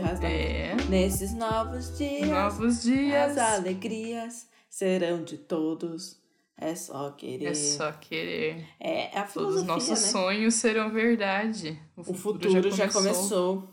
[0.00, 0.76] O da É.
[0.88, 3.36] Nesses novos dias, Novos dias.
[3.36, 6.16] as alegrias serão de todos.
[6.60, 7.46] É só querer.
[7.46, 8.66] É só querer.
[8.80, 9.96] É, é a Todos os nossos né?
[9.96, 11.80] sonhos serão verdade.
[11.96, 13.68] O futuro já começou.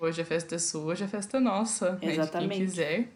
[0.00, 1.92] Hoje a festa é sua, hoje a festa é nossa.
[1.92, 1.98] né?
[1.98, 2.56] De Exatamente.
[2.56, 3.08] quem quiser.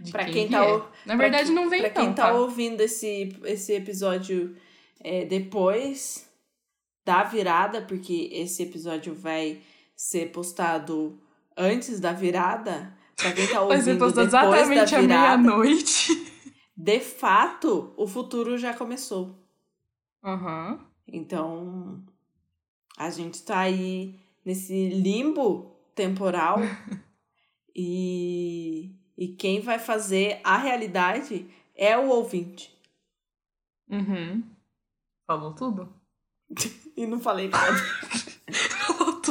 [0.00, 2.34] De Pra quem, quem tá o- Na verdade, que- não vem Pra quem tá tá?
[2.34, 4.56] ouvindo esse, esse episódio
[5.00, 6.26] é, depois
[7.04, 9.60] da virada, porque esse episódio vai
[9.96, 11.20] ser postado
[11.58, 12.96] antes da virada.
[13.16, 16.32] Pra quem tá ouvindo depois da exatamente à virada, meia-noite.
[16.76, 19.36] de fato, o futuro já começou.
[20.24, 20.78] Aham.
[21.06, 22.02] Então,
[22.96, 26.58] a gente tá aí nesse limbo temporal
[27.74, 32.76] e, e quem vai fazer a realidade é o ouvinte.
[33.90, 34.42] Uhum.
[35.26, 35.92] Falou tudo?
[36.96, 37.76] E não falei nada.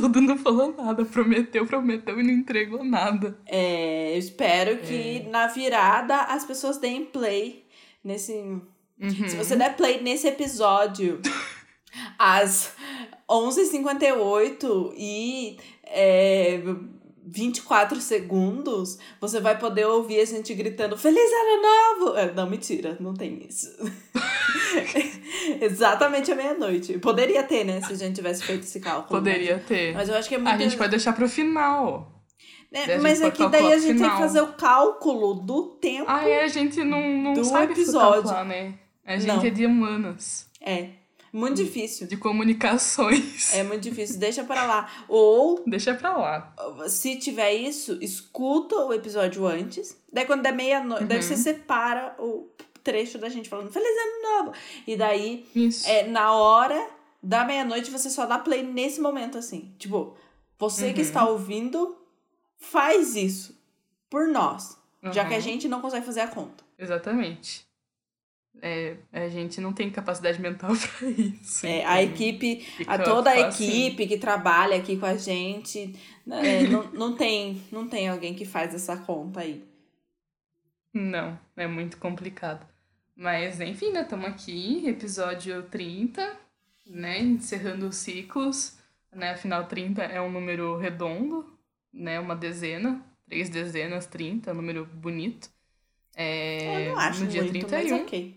[0.01, 1.03] Tudo, não falou nada.
[1.03, 3.37] Prometeu, prometeu e não entregou nada.
[3.47, 7.65] É, eu espero que na virada as pessoas deem play
[8.03, 8.33] nesse.
[8.33, 9.29] Uhum.
[9.29, 11.19] Se você der play nesse episódio
[12.17, 12.73] às
[13.29, 16.61] 11h58 e é,
[17.30, 21.61] 24 segundos, você vai poder ouvir a gente gritando Feliz Ano
[22.06, 22.17] Novo!
[22.17, 23.67] É, Não, mentira, não tem isso.
[25.61, 26.98] Exatamente à meia-noite.
[27.00, 27.81] Poderia ter, né?
[27.81, 29.20] Se a gente tivesse feito esse cálculo.
[29.20, 29.94] Poderia ter.
[29.94, 30.53] Mas eu acho que é muito.
[30.53, 32.11] A gente pode deixar pro final.
[32.72, 34.20] né, a Mas é que daí a gente tem que final.
[34.20, 36.05] fazer o cálculo do tempo.
[36.08, 38.23] Ah, é, a gente não, não Do sabe episódio.
[38.23, 38.73] calcular, né?
[39.05, 39.42] A gente Não.
[39.45, 40.89] é de humanas, É.
[41.38, 42.07] Muito difícil.
[42.07, 43.53] de comunicações.
[43.53, 44.17] É muito difícil.
[44.19, 44.89] Deixa pra lá.
[45.07, 46.53] Ou, Deixa pra lá.
[46.89, 49.95] se tiver isso, escuta o episódio antes.
[50.11, 51.23] Daí, quando der meia-noite, daí Uhum.
[51.23, 52.49] você separa o
[52.83, 54.58] trecho da gente falando Feliz Ano Novo.
[54.87, 55.87] E daí, Isso.
[55.87, 56.89] é, na hora
[57.21, 59.73] da meia-noite, você só dá play nesse momento, assim.
[59.77, 60.15] Tipo,
[60.58, 61.05] você que Uhum.
[61.05, 61.98] está ouvindo,
[62.58, 63.55] faz isso
[64.09, 64.77] por nós.
[65.11, 65.43] Já que a Uhum.
[65.43, 66.64] gente não consegue fazer a conta.
[66.80, 67.67] Exatamente.
[68.61, 71.65] É, a gente não tem capacidade mental pra isso.
[71.65, 75.95] É, a então equipe, fica a toda a equipe que trabalha aqui com a gente,
[76.29, 79.63] é, não, não, tem, não tem alguém que faz essa conta aí.
[80.93, 82.65] Não, é muito complicado.
[83.15, 84.01] Mas, enfim, né?
[84.01, 86.37] Estamos aqui, episódio 30,
[86.85, 87.19] né?
[87.19, 88.77] Encerrando os ciclos.
[89.11, 89.31] Né?
[89.31, 91.45] Afinal, 30 é um número redondo,
[91.91, 92.19] né?
[92.19, 93.03] Uma dezena.
[93.25, 95.49] Três dezenas, 30, um número bonito.
[96.15, 97.77] É, Eu não acho no dia muito, 31.
[97.77, 98.36] mas ok.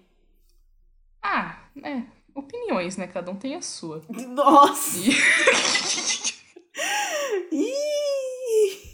[1.22, 2.02] Ah, é.
[2.34, 3.06] Opiniões, né?
[3.06, 4.02] Cada um tem a sua.
[4.08, 4.98] Nossa!
[4.98, 5.10] E
[7.52, 8.90] Ih!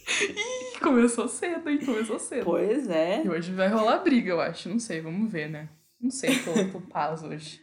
[0.81, 1.79] começou cedo, hein?
[1.85, 2.45] Começou cedo.
[2.45, 3.23] Pois é.
[3.25, 4.69] E hoje vai rolar briga, eu acho.
[4.69, 5.69] Não sei, vamos ver, né?
[6.01, 7.61] Não sei, tô, tô paz hoje.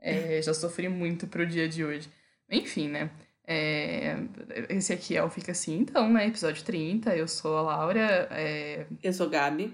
[0.00, 2.08] É, já sofri muito pro dia de hoje.
[2.50, 3.10] Enfim, né?
[3.46, 4.16] É,
[4.68, 6.26] esse aqui é o Fica Assim, então, né?
[6.26, 7.16] Episódio 30.
[7.16, 8.28] Eu sou a Laura.
[8.30, 9.72] é, Eu sou Gabi.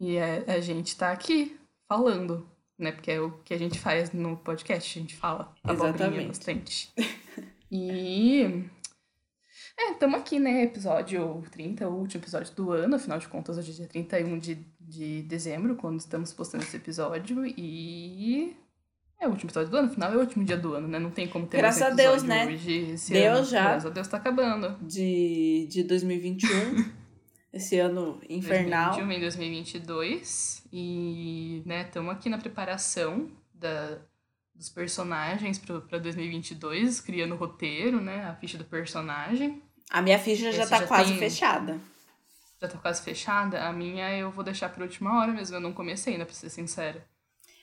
[0.00, 1.56] e a, a gente tá aqui
[1.88, 2.48] falando,
[2.78, 2.92] né?
[2.92, 6.28] Porque é o que a gente faz no podcast, a gente fala Exatamente.
[6.28, 6.92] bastante.
[7.68, 8.64] E.
[9.76, 10.62] É, estamos aqui, né?
[10.62, 14.54] Episódio 30, o último episódio do ano, afinal de contas, hoje é dia 31 de,
[14.80, 17.44] de dezembro, quando estamos postando esse episódio.
[17.44, 18.56] E.
[19.18, 21.00] É o último episódio do ano, afinal é o último dia do ano, né?
[21.00, 22.46] Não tem como ter Graças a Deus, né?
[22.46, 23.44] Hoje, Deus ano.
[23.46, 23.62] já.
[23.62, 24.76] Graças a Deus tá acabando.
[24.86, 26.48] De, de 2021.
[27.56, 28.94] esse ano infernal.
[28.94, 33.98] 2021 em 2022 e, né, estamos aqui na preparação da,
[34.54, 39.62] dos personagens para 2022, criando o roteiro, né, a ficha do personagem.
[39.90, 41.80] A minha ficha já Esse tá já quase tem- fechada.
[42.60, 43.68] Já tá quase fechada.
[43.68, 46.48] A minha eu vou deixar para última hora mesmo, eu não comecei ainda, pra ser
[46.50, 47.04] sincera.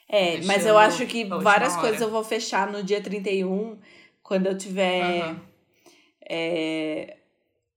[0.08, 1.82] É, mas eu acho que várias hora.
[1.82, 3.80] coisas eu vou fechar no dia 31,
[4.22, 5.42] quando eu tiver Aham.
[6.30, 7.18] é,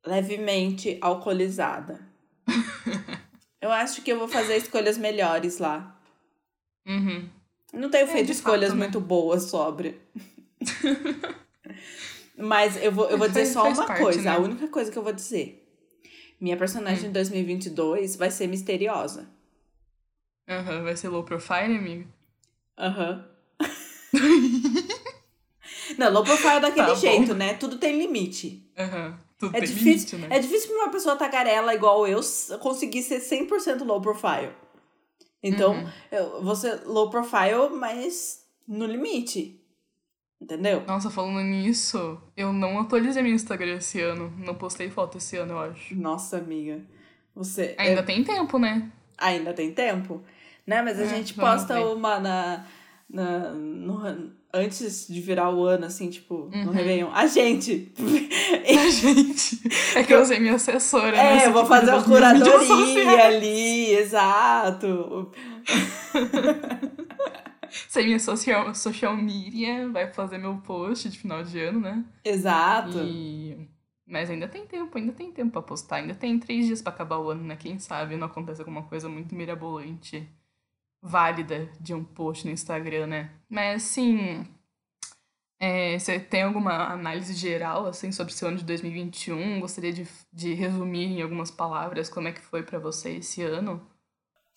[0.04, 2.05] levemente alcoolizada.
[3.60, 5.98] eu acho que eu vou fazer escolhas melhores lá.
[6.86, 7.28] Uhum.
[7.72, 8.84] Não tenho É, feito de escolhas fato, né?
[8.84, 10.00] muito boas sobre.
[12.38, 14.30] Mas eu vou, eu vou dizer só uma parte, coisa, né?
[14.30, 15.62] a única coisa que eu vou dizer.
[16.40, 17.08] Minha personagem Hum.
[17.08, 19.26] em 2022 vai ser misteriosa.
[20.48, 22.08] Aham, vai ser low profile, amigo?
[22.78, 23.26] Aham.
[25.98, 27.00] Não, low profile é daquele Tá bom.
[27.00, 27.54] jeito, né?
[27.54, 28.62] Tudo tem limite.
[28.76, 29.18] Aham.
[29.38, 30.28] Tudo É difícil, né?
[30.30, 32.20] é difícil pra uma pessoa tagarela igual eu
[32.60, 34.50] conseguir ser 100% low profile.
[35.42, 35.88] Então, Uhum.
[36.10, 39.60] eu vou ser low profile, mas no limite.
[40.40, 40.82] Entendeu?
[40.86, 44.32] Nossa, falando nisso, eu não atualizei meu Instagram esse ano.
[44.38, 45.94] Não postei foto esse ano, eu acho.
[45.94, 46.82] Nossa, amiga.
[47.34, 48.90] Você Ainda é- tem tempo, né?
[49.18, 50.22] ainda tem tempo?
[50.66, 50.82] Né?
[50.82, 52.66] Mas a É, gente posta uma na,
[53.08, 57.10] na, no- antes de virar o ano, assim, tipo, no Réveillon.
[57.12, 57.92] A gente!
[58.66, 59.60] A gente!
[59.94, 61.44] É que eu usei minha assessora, né?
[61.44, 65.30] É, eu vou fazer uma curadoria ali, exato.
[67.88, 72.04] Sei minha social, social media, vai fazer meu post de final de ano, né?
[72.24, 72.98] Exato.
[72.98, 73.68] E...
[74.06, 75.96] Mas ainda tem tempo, ainda tem tempo pra postar.
[75.96, 77.56] Ainda tem três dias pra acabar o ano, né?
[77.56, 80.28] Quem sabe não acontece alguma coisa muito mirabolante
[81.06, 83.30] válida de um post no Instagram, né?
[83.48, 84.46] Mas assim,
[85.58, 89.60] é, você tem alguma análise geral assim sobre esse ano de 2021?
[89.60, 93.80] Gostaria de, de resumir em algumas palavras como é que foi para você esse ano?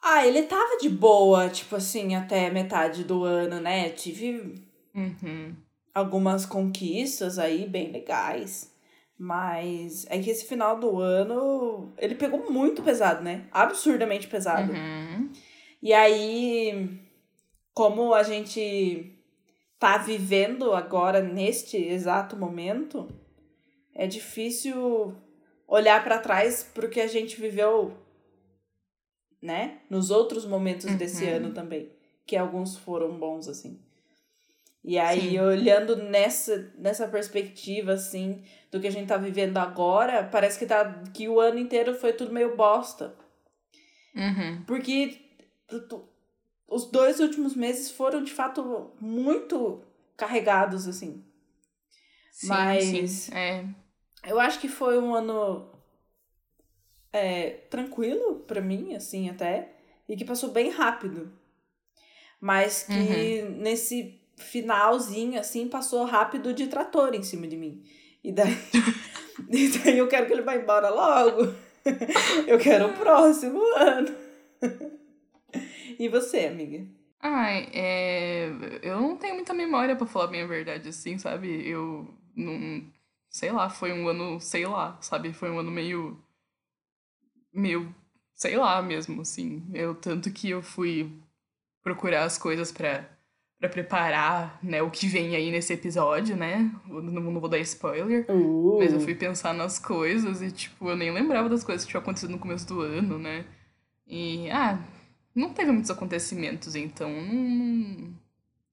[0.02, 3.90] Ah, ele tava de boa, tipo assim, até metade do ano, né?
[3.90, 4.56] Tive
[4.96, 5.54] uhum.
[5.94, 8.74] algumas conquistas aí bem legais.
[9.18, 13.46] Mas é que esse final do ano ele pegou muito pesado, né?
[13.52, 14.72] Absurdamente pesado.
[14.72, 15.30] Uhum.
[15.82, 17.00] E aí,
[17.74, 19.16] como a gente
[19.80, 23.08] tá vivendo agora neste exato momento,
[23.96, 25.16] é difícil
[25.68, 27.96] olhar para trás pro que a gente viveu,
[29.42, 29.80] né?
[29.90, 30.98] Nos outros momentos uhum.
[30.98, 31.90] desse ano também,
[32.26, 33.80] que alguns foram bons assim.
[34.84, 35.40] E aí, Sim.
[35.40, 41.04] olhando nessa, nessa perspectiva, assim, do que a gente tá vivendo agora, parece que, tá,
[41.14, 43.14] que o ano inteiro foi tudo meio bosta.
[44.16, 44.64] Uhum.
[44.66, 45.29] Porque
[46.68, 49.84] os dois últimos meses foram de fato muito
[50.16, 51.24] carregados assim.
[52.32, 53.36] Sim, Mas sim.
[53.36, 53.66] É.
[54.26, 55.70] eu acho que foi um ano
[57.12, 59.74] é, tranquilo para mim, assim, até,
[60.08, 61.32] e que passou bem rápido.
[62.40, 63.58] Mas que uhum.
[63.58, 67.84] nesse finalzinho, assim, passou rápido de trator em cima de mim.
[68.24, 68.58] E daí,
[69.50, 71.54] e daí eu quero que ele vá embora logo.
[72.48, 74.16] eu quero o próximo ano.
[76.00, 76.88] E você, amiga?
[77.22, 78.50] Ai, é...
[78.82, 81.68] eu não tenho muita memória para falar a minha verdade, assim, sabe?
[81.68, 82.82] Eu não.
[83.30, 85.34] Sei lá, foi um ano, sei lá, sabe?
[85.34, 86.18] Foi um ano meio.
[87.54, 87.94] meio.
[88.34, 89.70] sei lá mesmo, assim.
[89.74, 91.12] Eu, tanto que eu fui
[91.84, 93.06] procurar as coisas para
[93.60, 96.72] para preparar, né, o que vem aí nesse episódio, né?
[96.88, 98.78] Não, não vou dar spoiler, uh.
[98.80, 102.02] mas eu fui pensar nas coisas e, tipo, eu nem lembrava das coisas que tinham
[102.02, 103.44] acontecido no começo do ano, né?
[104.08, 104.80] E, ah,
[105.40, 108.14] não teve muitos acontecimentos, então não...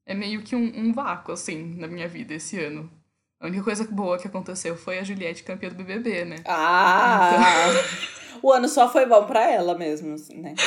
[0.05, 2.91] é meio que um, um, vácuo, assim, na minha vida esse ano.
[3.39, 6.37] A única coisa boa que aconteceu foi a Juliette campeã do BBB, né?
[6.45, 7.31] Ah!
[7.33, 8.41] Então...
[8.43, 10.55] o ano só foi bom pra ela mesmo, assim, né?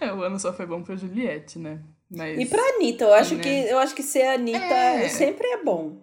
[0.00, 1.80] É, o ano só foi bom pra Juliette, né?
[2.08, 2.38] Mas...
[2.38, 3.42] E pra Anitta, eu acho, né?
[3.42, 5.08] que, eu acho que ser a Anitta é...
[5.08, 5.96] sempre é bom.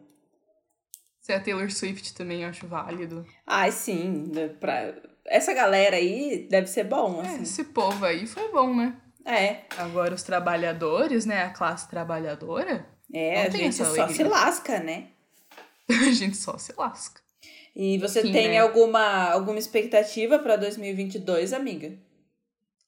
[1.21, 3.25] Ser a Taylor Swift também eu acho válido.
[3.47, 4.29] Ai, sim.
[4.33, 4.93] Né, pra...
[5.25, 7.43] Essa galera aí deve ser bom, é, assim.
[7.43, 8.97] Esse povo aí foi bom, né?
[9.25, 9.61] É.
[9.77, 11.43] Agora os trabalhadores, né?
[11.43, 12.85] A classe trabalhadora.
[13.13, 14.15] É, a gente só alegria.
[14.15, 15.07] se lasca, né?
[15.89, 17.21] a gente só se lasca.
[17.75, 18.59] E você Enfim, tem né?
[18.59, 21.93] alguma, alguma expectativa para 2022, amiga?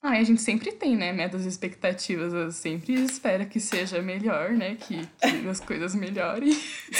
[0.01, 1.11] Ah, a gente sempre tem, né?
[1.11, 2.31] Metas e expectativas.
[2.31, 4.75] Eu sempre espero que seja melhor, né?
[4.75, 6.55] Que, que as coisas melhorem.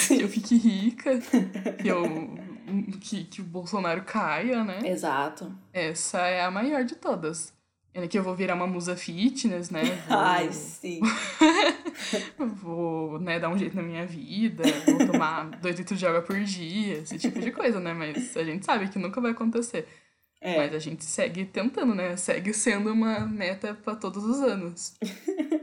[0.06, 1.18] que eu fique rica.
[1.80, 2.04] Que, eu,
[3.00, 4.80] que, que o Bolsonaro caia, né?
[4.84, 5.50] Exato.
[5.72, 7.56] Essa é a maior de todas.
[7.94, 9.82] É que eu vou virar uma musa fitness, né?
[10.08, 10.18] Vou...
[10.18, 11.00] Ai, sim.
[12.62, 16.38] vou, né, dar um jeito na minha vida, vou tomar dois litros de água por
[16.40, 17.92] dia, esse tipo de coisa, né?
[17.92, 19.88] Mas a gente sabe que nunca vai acontecer.
[20.40, 20.56] É.
[20.56, 22.16] Mas a gente segue tentando, né?
[22.16, 24.94] Segue sendo uma meta para todos os anos.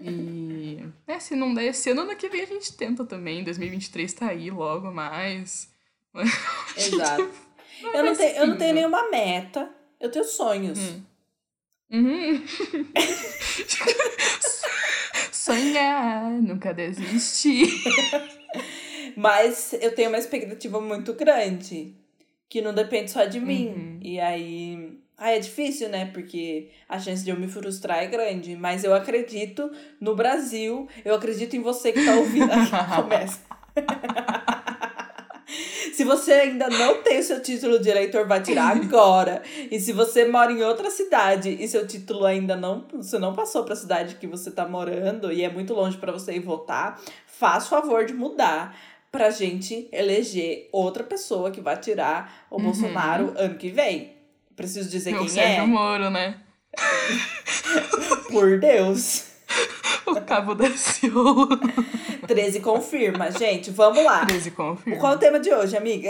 [0.01, 3.43] e, né, se não der esse ano, ano que vem a gente tenta também.
[3.43, 5.69] 2023 tá aí logo mais.
[6.75, 7.29] Exato.
[7.93, 9.69] eu não, te, eu não tenho nenhuma meta,
[10.01, 10.79] eu tenho sonhos.
[10.79, 11.14] Hum.
[11.91, 12.43] Uhum.
[15.31, 17.69] Sonhar, nunca desistir.
[19.15, 21.95] Mas eu tenho uma expectativa muito grande,
[22.49, 23.67] que não depende só de mim.
[23.67, 23.99] Uhum.
[24.01, 24.99] E aí.
[25.17, 26.07] Ah, é difícil, né?
[26.07, 28.55] Porque a chance de eu me frustrar é grande.
[28.55, 30.89] Mas eu acredito no Brasil.
[31.05, 32.49] Eu acredito em você que tá ouvindo.
[32.97, 33.39] Começa.
[35.95, 39.41] Se você ainda não tem o seu título de eleitor, vai tirar agora.
[39.71, 43.63] e se você mora em outra cidade e seu título ainda não, você não passou
[43.63, 46.99] para a cidade que você está morando e é muito longe para você ir votar,
[47.25, 48.77] faz favor de mudar
[49.09, 52.63] pra gente eleger outra pessoa que vai tirar o uhum.
[52.63, 54.17] Bolsonaro ano que vem.
[54.53, 55.65] Preciso dizer Meu quem Sérgio é.
[55.65, 56.41] Moro, né?
[58.29, 59.34] Por Deus.
[60.05, 61.49] O Cabo da Ciolo.
[62.27, 63.31] 13 confirma.
[63.31, 64.25] Gente, vamos lá.
[64.25, 64.99] 13 confirma.
[64.99, 66.09] Qual é o tema de hoje, amiga?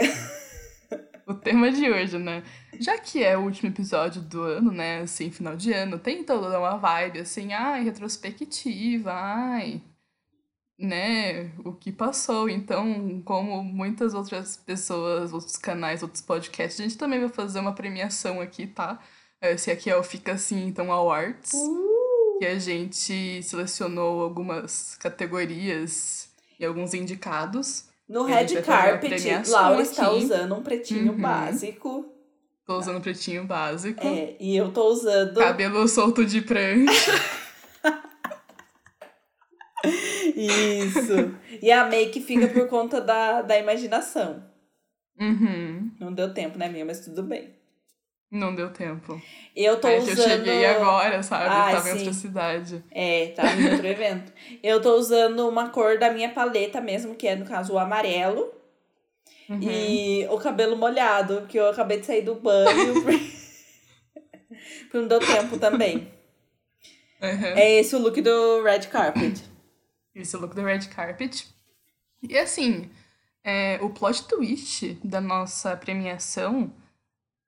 [1.26, 2.44] O tema de hoje, né?
[2.78, 5.00] Já que é o último episódio do ano, né?
[5.00, 9.82] Assim, final de ano, tem toda uma vibe assim, ai, retrospectiva, ai.
[10.78, 12.48] né, o que passou.
[12.48, 17.74] Então, como muitas outras pessoas, outros canais, outros podcasts, a gente também vai fazer uma
[17.74, 19.00] premiação aqui, tá?
[19.40, 21.52] Esse aqui é o Fica Assim, então, Awards.
[21.54, 21.95] Uh!
[22.38, 26.28] Que a gente selecionou algumas categorias
[26.58, 27.86] e alguns indicados.
[28.08, 31.20] No red carpet, Laura está usando um pretinho Uhum.
[31.20, 32.06] básico.
[32.66, 34.04] Tô usando pretinho básico.
[34.06, 35.38] É, e eu tô usando.
[35.38, 37.12] Cabelo solto de prancha.
[40.34, 41.34] Isso.
[41.62, 44.42] E a make fica por conta da, da imaginação.
[45.18, 45.90] Uhum.
[45.98, 46.84] Não deu tempo, né, minha?
[46.84, 47.54] Mas tudo bem.
[48.30, 49.20] Não deu tempo.
[49.54, 50.18] Eu tô É que usando.
[50.18, 51.46] eu cheguei agora, sabe?
[51.48, 52.84] Ai, Tava em outra cidade.
[52.90, 54.32] É, tá em outro evento.
[54.62, 58.52] Eu tô usando uma cor da minha paleta mesmo, que é, no caso, o amarelo.
[59.48, 59.60] Uhum.
[59.62, 63.04] E o cabelo molhado, que eu acabei de sair do banho.
[64.82, 66.12] Porque não deu tempo também.
[67.22, 67.56] Uhum.
[67.56, 69.42] É esse o look do red carpet.
[70.14, 71.46] Esse é o look do red carpet.
[72.22, 72.90] E assim,
[73.44, 76.72] é, o plot twist da nossa premiação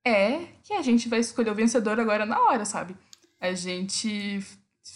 [0.04, 2.96] é que a gente vai escolher o vencedor agora na hora, sabe?
[3.40, 4.40] A gente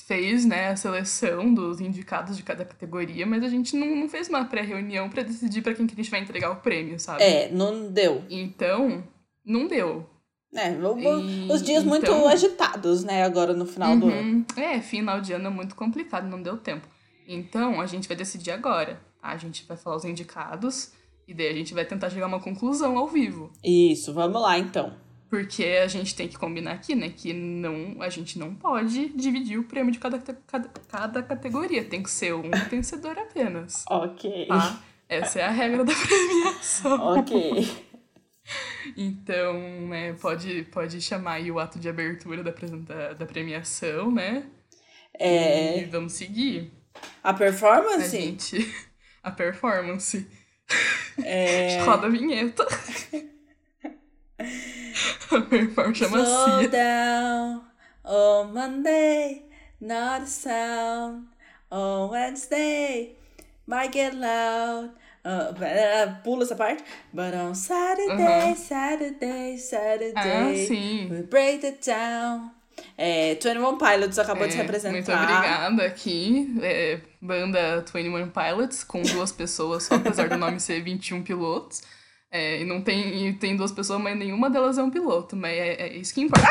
[0.07, 4.29] fez, né, a seleção dos indicados de cada categoria, mas a gente não, não fez
[4.29, 7.23] uma pré-reunião pra decidir pra quem que a gente vai entregar o prêmio, sabe?
[7.23, 8.25] É, não deu.
[8.31, 9.05] Então,
[9.45, 10.09] não deu.
[10.55, 14.39] É, E- os dias muito então- agitados, né, agora no final do ano.
[14.39, 14.45] Uhum.
[14.57, 16.87] É, final de ano é muito complicado, não deu tempo.
[17.29, 18.95] Então, a gente vai decidir agora.
[19.21, 19.29] tá?
[19.29, 20.93] A gente vai falar os indicados
[21.33, 23.51] e daí a gente vai tentar chegar a uma conclusão ao vivo.
[23.65, 24.95] Isso, vamos lá então.
[25.31, 27.09] Porque a gente tem que combinar aqui, né?
[27.09, 31.83] Que não, a gente não pode dividir o prêmio de cada, cada, cada categoria.
[31.83, 33.83] Tem que ser um vencedor apenas.
[33.89, 34.47] Ok.
[34.47, 34.79] Tá?
[35.09, 37.01] Essa é a regra da premiação.
[37.19, 37.67] Ok.
[38.97, 39.55] Então,
[39.89, 44.45] né, pode, pode chamar aí o ato de abertura da, apresenta- da premiação, né?
[45.19, 46.71] É, E vamos seguir.
[47.23, 48.75] a A performance gente.
[49.23, 50.27] A performance.
[51.25, 51.81] É.
[51.85, 52.67] Roda a vinheta.
[54.39, 56.69] A performance chama Slow Cia.
[56.69, 57.63] down
[58.05, 59.43] on Monday,
[59.81, 61.27] not a sound.
[61.71, 63.17] On Wednesday,
[63.67, 64.91] might get loud.
[65.25, 66.83] Uh, uh, pula essa parte.
[67.15, 68.57] But on Saturday, Uhum.
[68.57, 71.09] Saturday, Saturday, Ah, sim.
[71.11, 72.51] we break it down.
[72.97, 74.93] É, 21 Pilots acabou de se É, apresentar.
[74.93, 76.55] muito obrigada aqui.
[76.63, 81.83] É, banda 21 Pilots, com duas pessoas só, apesar do nome ser 21 pilotos.
[82.31, 85.37] É, e não tem, e tem duas pessoas, mas nenhuma delas é um piloto.
[85.37, 86.49] Mas é, é isso que importa.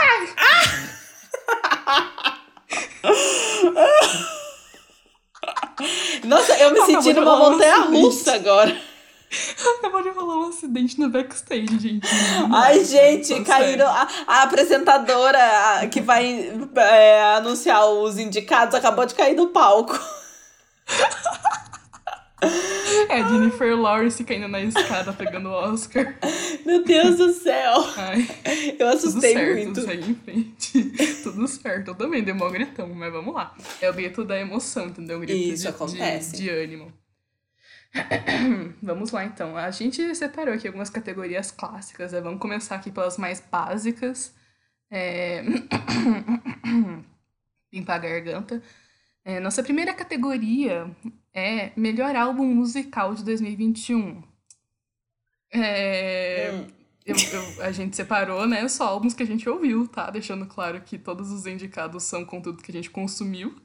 [6.26, 8.78] Nossa, eu me Acabou senti numa um montanha russa agora.
[9.80, 12.08] Acabou de rolar um acidente no backstage, gente.
[12.54, 13.88] Ai, gente, Nossa, caíram.
[13.88, 15.40] A, a apresentadora
[15.80, 19.98] a- que vai é, anunciar os indicados acabou de cair do palco.
[23.10, 26.16] É, Jennifer Lawrence caindo na escada pegando o Oscar.
[26.66, 27.86] Meu Deus do céu.
[27.98, 28.28] Ai,
[28.68, 29.82] Eu tudo assustei certo, muito.
[29.82, 30.84] segue em frente.
[31.24, 31.90] tudo certo.
[31.90, 33.54] Eu também dei um gritão, mas vamos lá.
[33.80, 35.18] É o grito da emoção, entendeu?
[35.18, 36.32] O grito Isso de, acontece.
[36.32, 36.92] De, de ânimo.
[38.82, 39.58] vamos lá, então.
[39.58, 42.22] A gente separou aqui algumas categorias clássicas, né?
[42.22, 44.34] Vamos começar aqui pelas mais básicas.
[44.92, 45.44] É...
[47.74, 48.62] Limpar a garganta.
[49.26, 50.90] É, nossa primeira categoria
[51.34, 54.22] é Melhor Álbum Musical de 2021.
[55.54, 56.52] É...
[56.54, 56.68] Hum,
[57.06, 60.10] Eu, eu- a gente separou, né, só álbuns que a gente ouviu, tá?
[60.12, 63.56] Deixando claro que todos os indicados são conteúdo que a gente consumiu.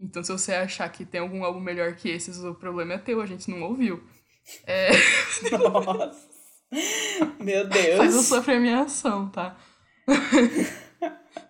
[0.00, 3.20] Então, se você achar que tem algum álbum melhor que esses, o problema é teu,
[3.20, 4.02] a gente não ouviu.
[4.66, 4.90] É,
[5.58, 6.28] Nossa.
[7.40, 8.26] Meu faz a Deus.
[8.26, 9.56] sua premiação, tá?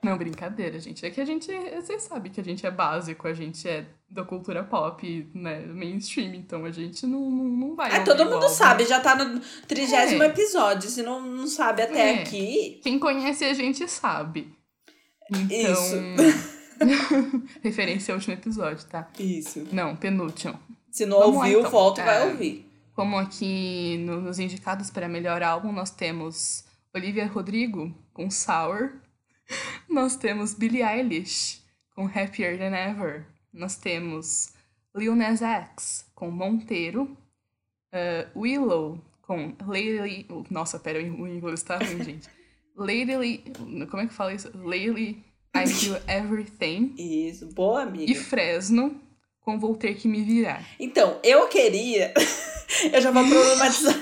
[0.02, 1.05] Não, brincadeira, gente.
[1.05, 1.50] É que a gente.
[1.76, 5.61] Vocês sabem que a gente é básico, a gente é da cultura pop, né?
[5.67, 7.90] Mainstream, então a gente não, não, não vai.
[7.93, 10.26] Ouvir todo mundo sabe, já tá no trigésimo É.
[10.26, 10.88] episódio.
[10.88, 12.23] Se não, não sabe até É.
[12.23, 12.81] aqui.
[12.83, 14.52] Quem conhece a gente sabe.
[15.31, 15.73] Então.
[15.73, 15.97] Isso.
[17.62, 19.08] referência ao último episódio, tá?
[19.18, 19.66] Isso.
[19.73, 20.58] Não, penúltimo.
[20.90, 21.70] Se não Vamos lá, ouviu, então.
[21.70, 22.25] volta e vai É.
[22.32, 22.70] ouvir.
[22.94, 28.92] Como aqui no- nos indicados para melhor álbum, nós temos Olivia Rodrigo com Sour.
[29.88, 31.62] Nós temos Billie Eilish
[31.94, 33.25] com Happier Than Ever.
[33.52, 34.50] Nós temos
[34.94, 37.16] Lil Nas X com Monteiro.
[37.94, 40.26] Uh, Willow com Lately.
[40.50, 42.28] Nossa, pera, o inglês tá ruim, gente.
[42.76, 43.44] Lately.
[43.90, 44.50] Como é que fala isso?
[44.58, 45.25] Lately
[45.62, 46.94] I Feel Everything.
[46.96, 48.12] Isso, boa amiga.
[48.12, 49.00] E Fresno
[49.40, 50.64] com Vou Ter Que Me Virar.
[50.78, 52.12] Então, eu queria.
[52.92, 53.94] eu já vou problematizar.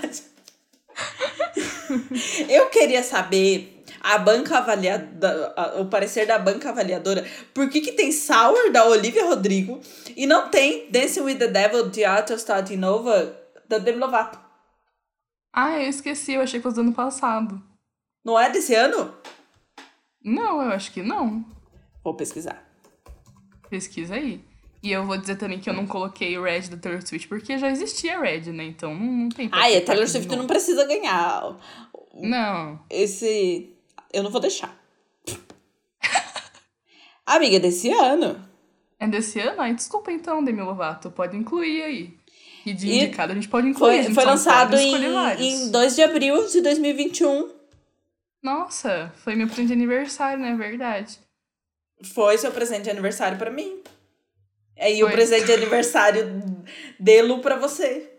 [2.49, 8.13] eu queria saber a banca avaliada, o parecer da banca avaliadora, por que, que tem
[8.13, 9.81] Sour da Olivia Rodrigo
[10.17, 12.37] e não tem Dancing with the Devil de Arthur
[12.77, 13.37] Nova
[13.69, 14.39] da Demi Lovato?
[15.53, 17.61] Ah, eu esqueci, eu achei que fosse do ano passado.
[18.25, 19.17] Não é desse ano?
[20.27, 21.45] Não, eu acho que não.
[22.03, 22.69] Vou pesquisar.
[23.71, 24.45] Pesquisa aí.
[24.83, 27.57] E eu vou dizer também que eu não coloquei o Red da Taylor Swift, porque
[27.57, 28.65] já existia Red, né?
[28.65, 31.57] Então não, não tem Ah, e a Taylor Swift não precisa ganhar.
[32.13, 32.81] Não.
[32.91, 33.73] Esse.
[34.13, 34.77] Eu não vou deixar.
[37.25, 38.45] Amiga, é desse ano.
[38.99, 39.61] É desse ano?
[39.61, 41.09] Ai, desculpa então, Demi Lovato.
[41.11, 42.15] Pode incluir aí.
[42.65, 44.05] E de e indicado a gente pode incluir.
[44.05, 44.95] Foi, foi lançado em,
[45.39, 47.56] em 2 de abril de 2021.
[48.43, 51.19] Nossa, foi meu presente de aniversário, não é verdade?
[52.15, 53.83] Foi seu presente de aniversário para mim.
[54.77, 56.43] É, e o presente de aniversário
[57.01, 58.13] dele para você.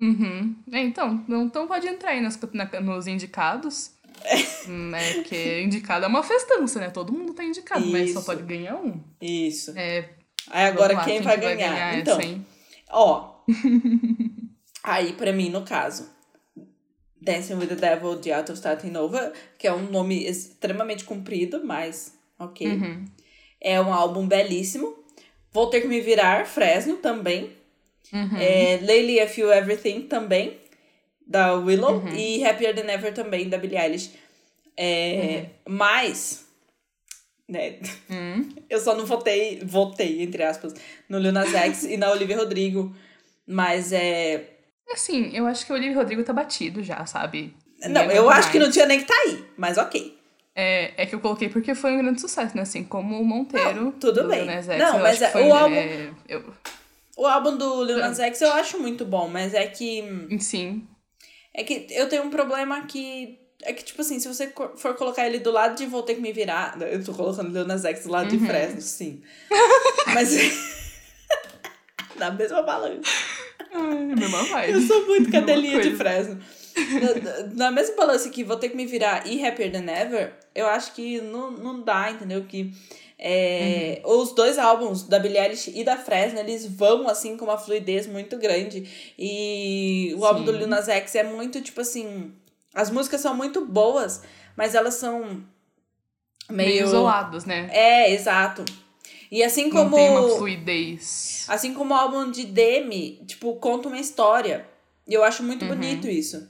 [0.00, 0.56] Uhum.
[0.70, 3.92] É, então, então pode entrar aí nos, na, nos indicados.
[4.24, 4.52] É.
[4.68, 5.14] Né?
[5.14, 6.88] Porque indicado é uma festança, né?
[6.88, 7.92] Todo mundo tá indicado, Isso.
[7.92, 9.02] mas só pode ganhar um.
[9.20, 9.72] Isso.
[9.76, 10.08] É,
[10.48, 11.56] aí agora lá, quem, quem vai, ganhar?
[11.56, 11.98] vai ganhar?
[11.98, 12.44] Então,
[12.88, 13.40] ó.
[14.84, 16.08] aí pra mim, no caso,
[17.22, 22.66] Dancing with the Devil de Starting Nova, que é um nome extremamente comprido, mas ok.
[22.66, 23.04] Uhum.
[23.60, 24.96] É um álbum belíssimo.
[25.52, 27.50] Vou ter que me virar, Fresno também.
[28.12, 28.36] Uhum.
[28.38, 30.58] É, Lately I Feel Everything também,
[31.26, 31.98] da Willow.
[31.98, 32.14] Uhum.
[32.14, 34.10] E Happier Than Ever também, da Billie Eilish.
[34.76, 35.74] É, uhum.
[35.76, 36.44] Mas,
[37.48, 37.78] né,
[38.10, 38.48] uhum.
[38.68, 40.74] eu só não votei, votei, entre aspas,
[41.08, 42.94] no Lil Nas X e na Olivia Rodrigo.
[43.46, 44.51] Mas é...
[44.90, 47.54] Assim, eu acho que o Olivia Rodrigo tá batido já, sabe?
[47.88, 48.50] Não, eu acho mais.
[48.50, 50.18] que não tinha nem que tá aí, mas ok.
[50.54, 52.62] É, é que eu coloquei porque foi um grande sucesso, né?
[52.62, 53.84] Assim, como o Monteiro.
[53.84, 54.48] Não, tudo bem.
[54.48, 55.74] X, não, mas é, o álbum.
[55.74, 56.54] É, eu...
[57.16, 60.04] O álbum do Lil Nas X eu acho muito bom, mas é que.
[60.40, 60.86] Sim.
[61.54, 63.38] É que eu tenho um problema que.
[63.62, 66.20] É que, tipo assim, se você for colocar ele do lado de Vou Ter Que
[66.20, 66.76] Me Virar.
[66.82, 68.38] Eu tô colocando Lil Nas X do lado uhum.
[68.38, 69.22] de Fresno, sim.
[70.12, 70.32] mas.
[72.16, 73.08] Na mesma balança.
[73.72, 74.72] Ai, mesma vibe.
[74.72, 76.38] Eu sou muito cadelinha de Fresno
[76.74, 80.66] na, na mesma balança que vou ter que me virar e Happier Than Ever, eu
[80.66, 82.44] acho que não, não dá, entendeu?
[82.44, 82.72] Que
[83.18, 84.20] é, uhum.
[84.20, 88.06] os dois álbuns da Billie Eilish e da Fresno, eles vão, assim, com uma fluidez
[88.06, 88.88] muito grande.
[89.18, 90.26] E o Sim.
[90.26, 92.32] álbum do Lil Nas X é muito, tipo assim...
[92.74, 94.22] As músicas são muito boas,
[94.56, 95.44] mas elas são
[96.50, 96.70] meio...
[96.70, 97.68] meio isoladas, né?
[97.70, 98.64] É, exato.
[99.32, 99.96] E assim como...
[99.96, 101.46] Não tem uma fluidez.
[101.48, 104.68] Assim como o álbum de Demi, tipo, conta uma história.
[105.08, 105.68] E eu acho muito uhum.
[105.68, 106.46] bonito isso.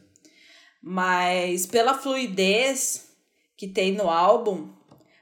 [0.83, 3.17] Mas pela fluidez
[3.57, 4.73] que tem no álbum,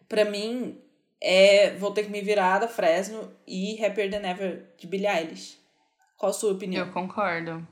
[0.08, 0.80] para mim
[1.20, 5.58] é Vou Ter Que Me Virar da Fresno e Happier Than Ever de Billie Eilish.
[6.16, 6.86] Qual a sua opinião?
[6.86, 7.68] Eu concordo.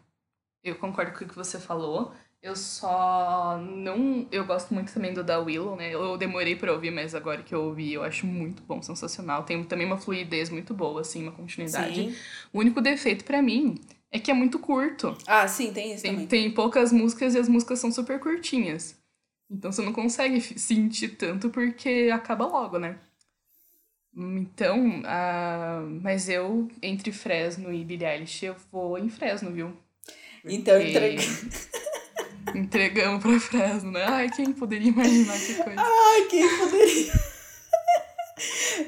[0.62, 2.12] Eu concordo com o que você falou.
[2.40, 4.27] Eu só não.
[4.31, 5.92] Eu gosto muito também do da Willow, né?
[5.92, 9.42] Eu demorei pra ouvir, mas agora que eu ouvi, eu acho muito bom, sensacional.
[9.42, 12.12] Tem também uma fluidez muito boa, assim, uma continuidade.
[12.12, 12.16] Sim.
[12.53, 13.74] O único defeito para mim
[14.12, 15.16] é que é muito curto.
[15.27, 16.27] Ah, sim, tem isso tem, também.
[16.29, 18.96] Tem poucas músicas e as músicas são super curtinhas.
[19.51, 22.98] Então você não consegue sentir tanto porque acaba logo, né?
[24.16, 29.77] Então, uh, mas eu, entre Fresno e Billie Eilish, eu vou em Fresno, viu?
[30.44, 31.22] Então, entrega...
[32.55, 34.05] entregamos pra Fresno, né?
[34.05, 35.81] Ai, quem poderia imaginar que coisa.
[35.81, 37.13] Ai, quem poderia...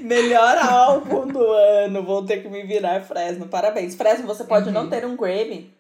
[0.01, 2.05] Melhor álbum do ano.
[2.05, 3.46] Vou ter que me virar Fresno.
[3.46, 3.94] Parabéns.
[3.94, 4.73] Fresno, você pode uhum.
[4.73, 5.75] não ter um Grammy,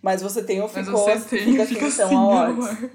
[0.00, 2.90] mas você tem um Ficou, mas você tem, fica, fica assim, assim Awards.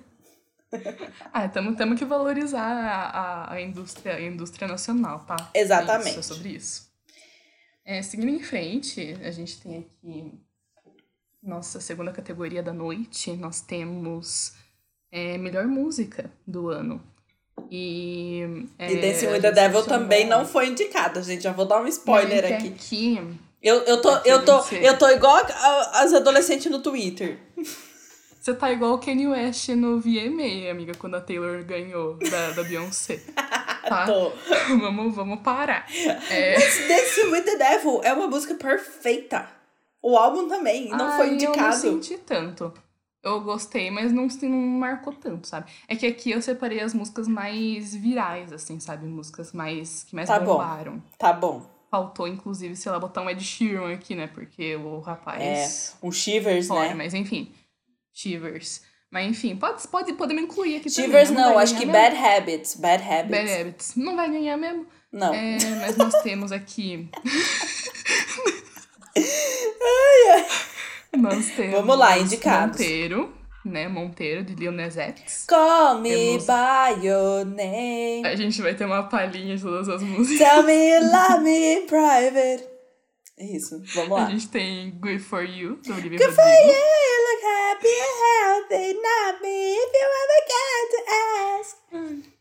[1.33, 5.51] ah, temos que valorizar a, a, a, indústria, a indústria nacional, tá?
[5.53, 6.07] Exatamente.
[6.07, 6.93] É, isso, é sobre isso.
[7.85, 10.33] É, seguindo em frente, a gente tem aqui
[11.43, 13.33] nossa segunda categoria da noite.
[13.33, 14.53] Nós temos
[15.11, 17.01] é, melhor música do ano.
[17.69, 21.43] E, é, e Dancing with the Devil também não foi indicada, gente.
[21.43, 22.67] Já vou dar um spoiler aqui.
[22.67, 23.37] aqui.
[23.61, 25.37] Eu, eu, tô, eu, tô, eu tô igual
[25.93, 27.39] as adolescentes no Twitter.
[28.43, 32.63] Você tá igual o Kanye West no VMA, amiga, quando a Taylor ganhou da, da
[32.63, 33.21] Beyoncé.
[33.83, 34.05] Tá?
[34.05, 34.31] Tô.
[34.79, 35.85] vamos, vamos parar.
[36.29, 36.53] É...
[36.87, 39.45] Dancing with the Devil é uma música perfeita.
[40.03, 41.57] O álbum também não Ai, foi indicado.
[41.57, 42.73] Eu não senti tanto
[43.23, 45.71] eu gostei, mas não, não marcou tanto, sabe?
[45.87, 49.07] É que aqui eu separei as músicas mais virais, assim, sabe?
[49.07, 50.97] Músicas mais que mais tá bombaram.
[50.97, 51.01] Bom.
[51.17, 51.65] Tá bom.
[51.89, 54.27] Faltou, inclusive, sei lá, botar um Ed Sheeran aqui, né?
[54.27, 55.41] Porque o rapaz...
[56.01, 56.95] É, um Shivers, fora, né?
[56.95, 57.51] Mas, enfim,
[58.11, 58.81] Shivers.
[59.09, 61.43] Mas, enfim, pode, pode, podemos incluir aqui Shivers também.
[61.43, 61.47] Né?
[61.47, 61.93] não, não acho que mesmo.
[61.93, 62.75] Bad Habits.
[62.75, 63.29] Bad Habits.
[63.29, 63.95] Bad Habits.
[63.95, 64.85] Não vai ganhar mesmo?
[65.11, 65.33] Não.
[65.33, 67.09] É, mas nós temos aqui...
[69.15, 70.45] ai, ai.
[71.17, 73.33] Nós temos Vamos lá, indicado Monteiro.
[73.63, 75.45] né, Monteiro, de Lil Nas X.
[75.47, 78.25] Call me Temos- by your name.
[78.25, 80.39] A gente vai ter uma palhinha de todas as músicas.
[80.49, 82.67] Tell me you love me in private.
[83.37, 84.29] É isso, vamos A lá.
[84.29, 86.67] gente tem Good For You, do Olivia Good for Rodrigo.
[86.67, 92.32] you, you look happy and healthy, not me if you ever get to ask.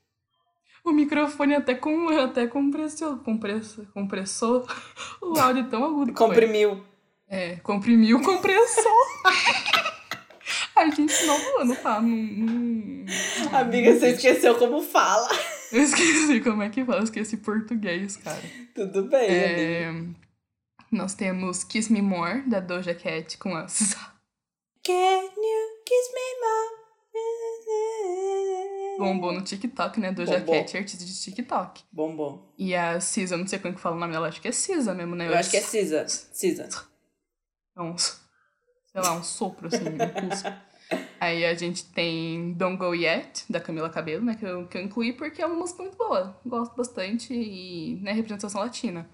[0.85, 4.67] O microfone até, com, até compressou, compressou, compressou
[5.21, 6.27] o áudio tão agudo que foi.
[6.27, 6.85] Comprimiu.
[7.29, 8.93] É, comprimiu, compressou.
[10.75, 13.07] A gente não, não tá num...
[13.53, 15.29] Amiga, você esqueceu como fala.
[15.73, 18.43] Eu esqueci como é que fala, esqueci português, cara.
[18.75, 19.63] Tudo bem, amiga.
[19.63, 20.05] É,
[20.91, 23.67] nós temos Kiss Me More, da Doja Cat, com a.
[24.85, 26.82] Can you kiss me more?
[28.99, 30.13] Bombou no TikTok, né?
[30.13, 30.55] Bombou.
[30.55, 31.83] Cat é artista de TikTok.
[31.93, 32.53] Bom, bom.
[32.59, 34.95] E a Cisa, não sei como que fala o nome dela, acho que é Cisa
[34.95, 35.29] mesmo, né?
[35.29, 36.07] Eu acho que é Cisa.
[36.09, 36.69] Cisa.
[37.77, 38.13] É um, sei
[38.95, 40.53] lá, um sopro, assim, um cuspo.
[41.19, 44.35] Aí a gente tem Don't Go Yet, da Camila Cabello, né?
[44.35, 46.39] Que eu, que eu incluí porque é uma música muito boa.
[46.45, 49.09] Gosto bastante e, né, representação latina.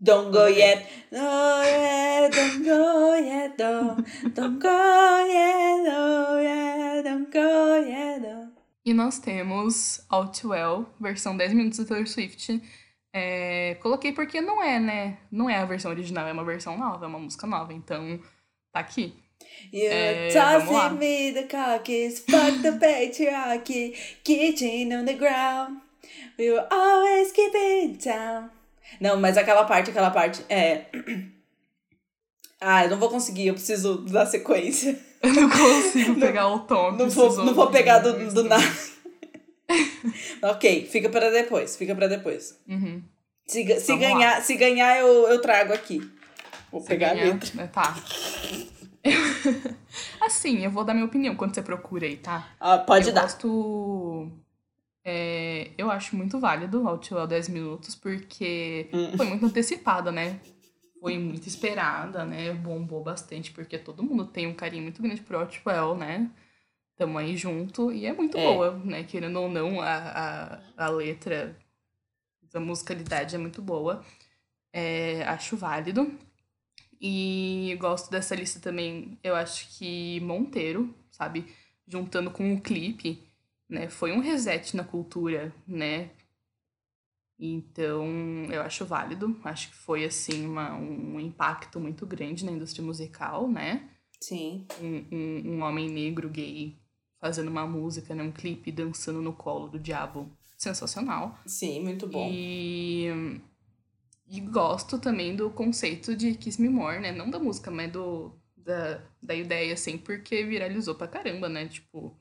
[0.00, 0.86] Don't go yet.
[1.12, 4.04] Oh yeah, don't go yet, don't.
[4.34, 8.43] Don't go yet, oh yeah, don't go yet.
[8.84, 12.62] E nós temos All Too Well, versão 10 minutos da Taylor Swift.
[13.14, 15.18] É, coloquei porque não é, né?
[15.30, 17.72] Não é a versão original, é uma versão nova, é uma música nova.
[17.72, 18.20] Então,
[18.72, 19.14] tá aqui.
[19.72, 25.80] You're É, tossing me the cookies, fuck the patriarchy, kitchen on the ground.
[26.38, 28.50] We will always keep it down.
[29.00, 30.86] Não, mas aquela parte, aquela parte, é.
[32.66, 34.98] Ah, eu não vou conseguir, eu preciso da sequência.
[35.24, 36.92] Eu não consigo pegar o tom.
[36.92, 38.62] Não vou, não vou pegar do, do nada.
[40.42, 42.60] ok, fica para depois, fica para depois.
[42.68, 43.02] Uhum.
[43.46, 43.98] Se, se lá.
[43.98, 45.98] ganhar, se ganhar eu, eu trago aqui.
[46.70, 47.50] Vou Você pegar a ganhar, letra.
[47.54, 47.66] né?
[47.72, 47.94] Tá.
[50.20, 52.48] assim, eu vou dar minha opinião quando você procura aí, tá?
[52.60, 53.22] Ah, pode eu dar.
[53.22, 54.30] gosto.
[55.04, 59.12] é, eu acho muito válido o Outlaw 10 minutos, porque Hum.
[59.16, 60.40] foi muito antecipada, né?
[61.04, 62.50] Foi muito esperada, né?
[62.54, 66.30] Bombou bastante, porque todo mundo tem um carinho muito grande pro Outwell, né?
[66.96, 68.42] Tamo aí junto, e é muito É.
[68.42, 69.04] boa, né?
[69.04, 71.54] Querendo ou não, a, a, a letra,
[72.54, 74.02] a musicalidade é muito boa.
[74.72, 76.10] É, acho válido.
[76.98, 81.54] E gosto dessa lista também, eu acho que Monteiro, sabe?
[81.86, 83.22] Juntando com o clipe,
[83.68, 83.90] né?
[83.90, 86.08] Foi um reset na cultura, né?
[87.38, 88.06] Então,
[88.50, 89.38] eu acho válido.
[89.44, 93.88] Acho que foi, assim, uma, um impacto muito grande na indústria musical, né?
[94.20, 94.66] Sim.
[94.80, 96.78] Um, um, um homem negro gay
[97.20, 98.22] fazendo uma música, né?
[98.22, 100.30] Um clipe dançando no colo do diabo.
[100.56, 101.38] Sensacional.
[101.46, 102.30] Sim, muito bom.
[102.32, 103.40] E,
[104.26, 107.12] e gosto também do conceito de Kiss Me More, né?
[107.12, 111.66] Não da música, mas do, da, da ideia, assim, porque viralizou pra caramba, né?
[111.66, 112.16] Tipo,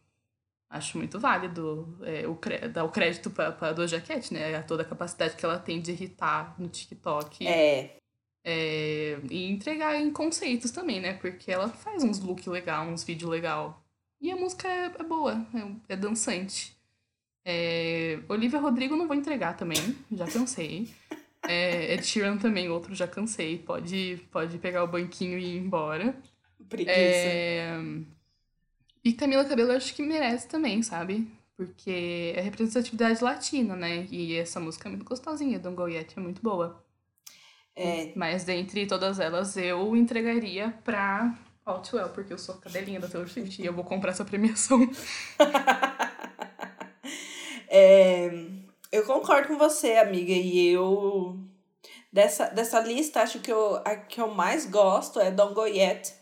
[0.74, 2.38] acho muito válido é, o,
[2.70, 4.56] dar o crédito pra, pra Doja Cat, né?
[4.56, 7.48] A toda a capacidade que ela tem de irritar no TikTok.
[7.48, 7.98] É,
[8.44, 11.14] É, e entregar em conceitos também, né?
[11.14, 13.86] Porque ela faz uns look legal, uns vídeos legal.
[14.20, 16.76] E a música é, é boa, é, é dançante.
[17.46, 19.78] É, Olivia Rodrigo não vou entregar também,
[20.12, 20.90] já cansei.
[21.46, 23.58] É, Ed Sheeran também, outro já cansei.
[23.60, 26.16] Pode, pode pegar o banquinho e ir embora.
[26.70, 27.00] preguiça.
[27.00, 27.78] É,
[29.04, 31.28] E Camila Cabello eu acho que merece também, sabe?
[31.58, 34.08] Porque é representatividade latina, né?
[34.10, 36.84] E essa música é muito gostosinha, Don't Go Yet, é muito boa.
[37.76, 43.28] É, Mas dentre todas elas, eu entregaria pra Outwell, porque eu sou cadelinha da Taylor
[43.28, 44.80] Swift e eu vou comprar essa premiação.
[47.76, 48.30] É,
[48.92, 51.40] eu concordo com você, amiga, e eu.
[52.12, 56.14] Dessa, dessa lista, acho que eu, a que eu mais gosto é Don't Go Yet.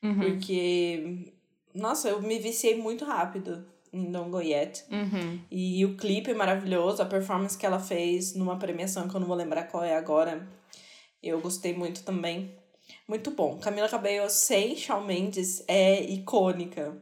[0.00, 0.20] Uhum.
[0.20, 1.32] Porque.
[1.74, 4.84] Nossa, eu me viciei muito rápido em Don't Go Yet.
[4.90, 5.40] Uhum.
[5.50, 9.26] E o clipe é maravilhoso, a performance que ela fez numa premiação que eu não
[9.26, 10.46] vou lembrar qual é agora.
[11.22, 12.54] Eu gostei muito também.
[13.06, 13.58] Muito bom.
[13.58, 16.96] Camila Cabello sem Shawn Mendes é icônica.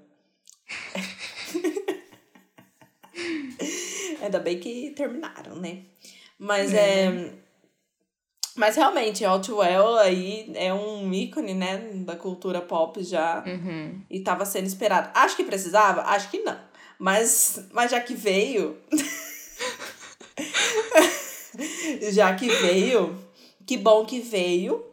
[4.23, 5.85] Ainda bem que terminaram, né?
[6.39, 7.33] Mas é.
[8.61, 13.43] Mas realmente, Outwell aí é um ícone, né, da cultura pop já.
[13.47, 14.03] Uhum.
[14.11, 15.09] E tava sendo esperado.
[15.15, 16.03] Acho que precisava?
[16.03, 16.61] Acho que não.
[16.99, 18.77] Mas, mas já que veio.
[22.13, 23.19] já que veio,
[23.67, 24.85] que bom que veio.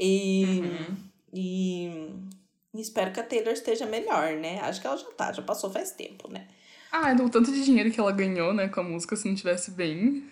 [0.00, 0.96] E, Uhum.
[1.34, 4.58] e, espero que a Taylor esteja melhor, né?
[4.62, 6.48] Acho que ela já tá, já passou faz tempo, né?
[6.90, 9.72] Ah, do tanto de dinheiro que ela ganhou, né, com a música, se não tivesse
[9.72, 10.30] bem,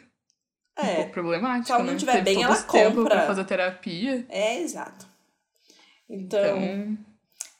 [0.77, 1.99] É, pouco problemático, se ela não né?
[1.99, 3.05] tiver Teve bem, ela compra.
[3.17, 4.27] pra fazer terapia.
[4.29, 5.07] é exato.
[6.09, 6.99] Então, Então,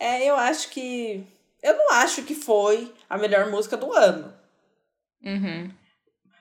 [0.01, 1.25] é, eu acho que
[1.63, 4.33] eu não acho que foi a melhor música do ano.
[5.25, 5.71] Uhum.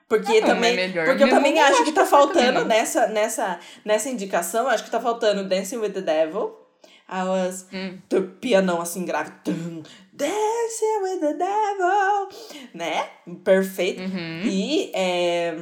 [0.10, 2.66] Porque não, também, é porque eu também acho acho que tá também, faltando não.
[2.66, 6.60] nessa, nessa, nessa indicação, acho que tá faltando Dancing with the Devil.
[7.10, 8.00] I was Hum.
[8.10, 9.32] do pianão assim grave.
[9.44, 12.30] Tum, Dancing with the Devil.
[12.74, 13.10] Né?
[13.44, 14.02] Perfeito.
[14.02, 14.42] Uhum.
[14.46, 15.56] E é,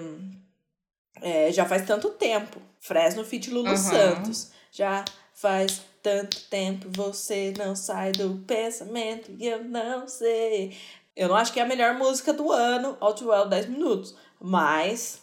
[1.21, 2.59] é, já faz tanto tempo.
[2.79, 3.77] Fresno Fit Lulu Aham.
[3.77, 4.51] Santos.
[4.71, 10.75] Já faz tanto tempo você não sai do pensamento e eu não sei.
[11.15, 14.15] Eu não acho que é a melhor música do ano, All Too Well 10 minutos.
[14.39, 15.21] Mas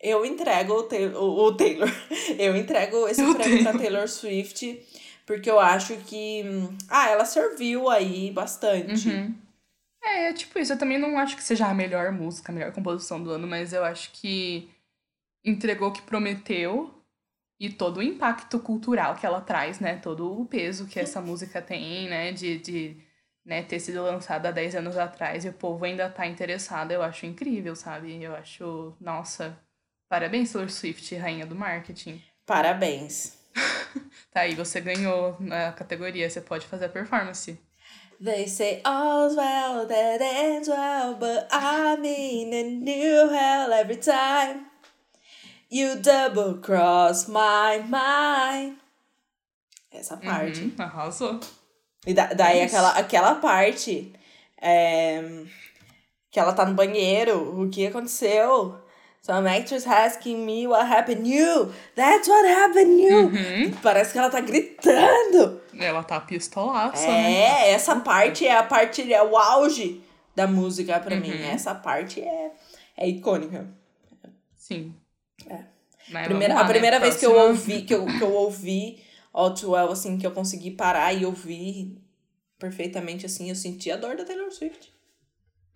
[0.00, 1.88] eu entrego o, Taylor, o, o Taylor.
[2.38, 3.78] Eu entrego esse prêmio pra Taylor.
[3.78, 4.80] Taylor Swift.
[5.26, 6.42] Porque eu acho que.
[6.44, 9.08] hum, Ah, ela serviu aí bastante.
[9.08, 9.34] Uhum.
[10.04, 10.74] É, é tipo isso.
[10.74, 13.72] Eu também não acho que seja a melhor música, a melhor composição do ano, mas
[13.72, 14.68] eu acho que
[15.44, 16.94] entregou o que prometeu
[17.60, 19.96] e todo o impacto cultural que ela traz, né?
[19.96, 22.32] Todo o peso que essa música tem, né?
[22.32, 22.96] De, de
[23.44, 26.92] né, ter sido lançada há 10 anos atrás e o povo ainda tá interessado.
[26.92, 28.22] Eu acho incrível, sabe?
[28.22, 29.58] Eu acho, nossa,
[30.08, 32.22] parabéns, Taylor Swift, rainha do marketing.
[32.46, 33.38] Parabéns.
[34.32, 37.56] Tá aí, você ganhou na categoria, você pode fazer a performance.
[38.20, 44.66] They say all's well that ends well, but I'm in a new hell every time.
[45.70, 48.76] You double cross my mind.
[49.90, 50.60] Essa parte.
[50.60, 51.40] Uhum, arrasou.
[52.06, 52.76] E da- daí Isso.
[52.76, 54.12] aquela, aquela parte
[54.60, 55.22] é,
[56.30, 58.78] que ela tá no banheiro, o que aconteceu?
[59.22, 61.72] Some actress asking me what happened you.
[61.96, 63.18] That's what happened you.
[63.28, 63.72] Uhum.
[63.82, 65.62] Parece que ela tá gritando.
[65.78, 67.32] Ela tá pistolaça, né?
[67.32, 70.02] É, essa parte é a parte, é o auge
[70.36, 71.30] da música pra mim.
[71.30, 71.50] Uhum.
[71.50, 72.52] Essa parte é,
[72.98, 73.66] é icônica.
[74.56, 74.94] Sim.
[75.48, 75.74] É.
[76.24, 77.04] Primeira, lá, a primeira né?
[77.04, 79.02] vez que eu ouvi, que eu, que eu ouvi
[79.32, 81.98] All Too Well, assim, que eu consegui parar e ouvir
[82.58, 84.92] perfeitamente, assim, eu senti a dor da Taylor Swift.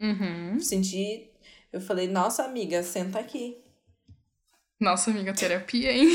[0.01, 0.61] Uhum.
[0.61, 1.31] Senti,
[1.73, 3.59] eu falei, nossa amiga, senta aqui.
[4.79, 6.09] Nossa, amiga, terapia, hein?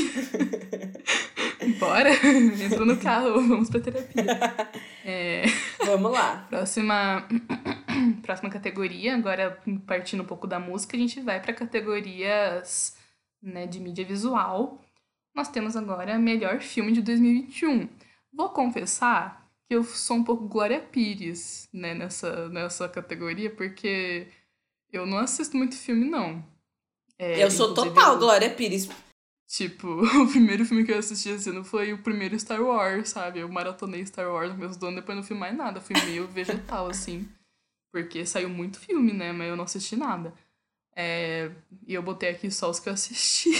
[1.78, 2.10] Bora?
[2.10, 4.24] Entra no carro, vamos pra terapia.
[5.06, 5.42] É,
[5.84, 6.46] Vamos lá.
[6.48, 7.28] próxima,
[8.24, 12.96] próxima categoria, agora partindo um pouco da música, a gente vai pra categorias
[13.44, 14.80] né, de mídia visual.
[15.34, 17.88] Nós temos agora melhor filme de 2021.
[18.32, 24.28] Vou confessar que eu sou um pouco Glória Pires né, nessa, nessa categoria, porque
[24.92, 26.44] eu não assisto muito filme, não.
[27.18, 28.88] É, eu sou total eu- Glória Pires.
[29.46, 29.88] Tipo,
[30.22, 33.40] o primeiro filme que eu assisti esse ano foi o primeiro Star Wars, sabe?
[33.40, 35.80] Eu maratonei Star Wars no começo do ano, depois não fui mais nada.
[35.80, 37.28] Fui meio vegetal, assim.
[37.92, 39.32] Porque saiu muito filme, né?
[39.32, 40.34] Mas eu não assisti nada.
[40.96, 41.50] É,
[41.86, 43.50] E eu botei aqui só os que eu assisti.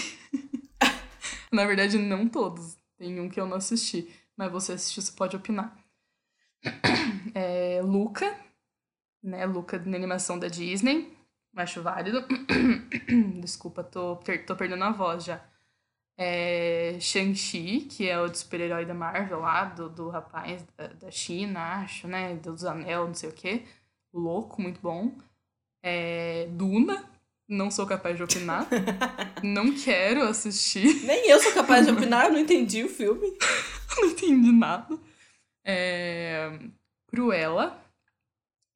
[1.53, 2.77] Na verdade, não todos.
[2.97, 4.09] Tem um que eu não assisti.
[4.37, 5.77] Mas você assistiu, você pode opinar.
[7.35, 8.37] É, Luca,
[9.23, 9.47] né?
[9.47, 11.12] Luca na animação da Disney.
[11.57, 12.25] Acho válido.
[13.40, 14.16] Desculpa, tô,
[14.47, 15.42] tô perdendo a voz já.
[16.16, 21.61] É, Shang-Chi, que é o super-herói da Marvel lá, do, do rapaz da, da China,
[21.83, 22.37] acho, né?
[22.37, 23.64] Dos Anel, não sei o quê.
[24.12, 25.12] Louco, muito bom.
[25.83, 27.05] É, Duna,
[27.48, 28.66] não sou capaz de opinar.
[29.42, 31.04] não quero assistir.
[31.04, 33.37] Nem eu sou capaz de opinar, eu não entendi o filme.
[33.98, 34.98] não entendi nada.
[35.64, 36.59] É,
[37.09, 37.83] Cruella,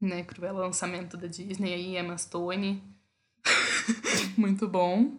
[0.01, 0.23] né?
[0.25, 2.83] Cruella, lançamento da Disney aí, Emma Stone.
[4.37, 5.13] Muito bom.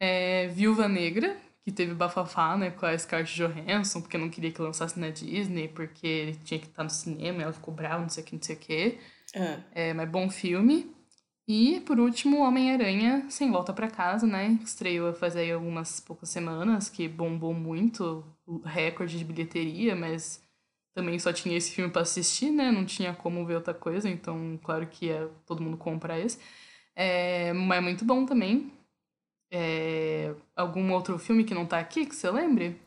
[0.00, 4.60] É, Viúva Negra, que teve bafafá, né, com a Scarlett Johansson, porque não queria que
[4.60, 8.22] lançasse na Disney, porque ele tinha que estar no cinema, ela ficou brava, não sei
[8.22, 8.98] o que, não sei o que.
[9.36, 10.92] Ah, É, mas bom filme.
[11.46, 14.58] E, por último, Homem-Aranha Sem Volta Pra Casa, né?
[14.62, 20.40] Estreou faz aí algumas poucas semanas, que bombou muito, o recorde de bilheteria, mas
[20.94, 22.70] também só tinha esse filme pra assistir, né?
[22.70, 26.38] Não tinha como ver outra coisa, então, claro que ia todo mundo comprar esse.
[26.94, 28.70] É, mas é muito bom também.
[29.50, 32.80] É, algum outro filme que não tá aqui, que você lembre?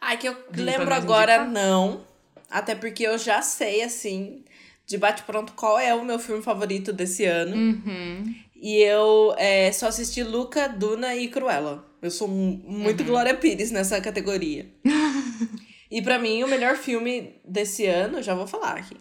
[0.00, 1.48] Ai, que eu pra lembro agora, indicar?
[1.48, 2.04] não.
[2.50, 4.44] Até porque eu já sei, assim,
[4.92, 7.56] de bate-pronto, qual é o meu filme favorito desse ano.
[7.56, 8.34] Uhum.
[8.54, 11.82] E eu é, só assisti Luca, Duna e Cruella.
[12.02, 13.06] Eu sou mu- muito Uhum.
[13.06, 14.66] Glória Pires nessa categoria.
[15.90, 18.96] e pra mim, o melhor filme desse ano, já vou falar aqui,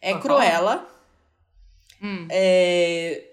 [0.00, 0.86] é Pode Cruella.
[2.02, 2.26] Hum.
[2.30, 3.24] É,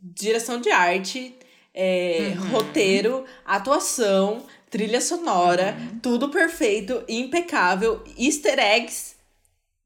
[0.00, 1.34] direção de arte,
[1.74, 2.48] é, Uhum.
[2.50, 5.98] roteiro, atuação, trilha sonora, Uhum.
[5.98, 9.13] tudo perfeito, impecável, easter eggs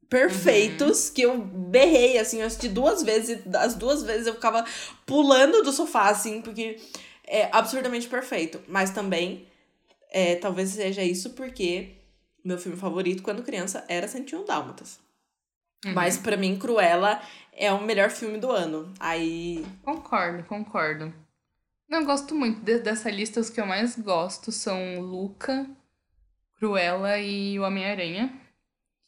[0.08, 4.64] perfeitos, que eu berrei, assim, eu assisti duas vezes, e as duas vezes eu ficava
[5.04, 6.78] pulando do sofá, assim, porque
[7.26, 8.60] é absurdamente perfeito.
[8.66, 9.46] Mas também,
[10.10, 11.94] é, talvez seja isso porque
[12.44, 14.98] meu filme favorito quando criança era 101 Dálmatas.
[15.84, 15.92] Uhum.
[15.92, 17.20] Mas para mim, Cruella
[17.52, 18.92] é o melhor filme do ano.
[18.98, 19.64] Aí.
[19.82, 21.12] Concordo, concordo.
[21.88, 22.60] Não, gosto muito.
[22.60, 25.68] De, dessa lista, os que eu mais gosto são Luca,
[26.58, 28.32] Cruella e o Homem-Aranha.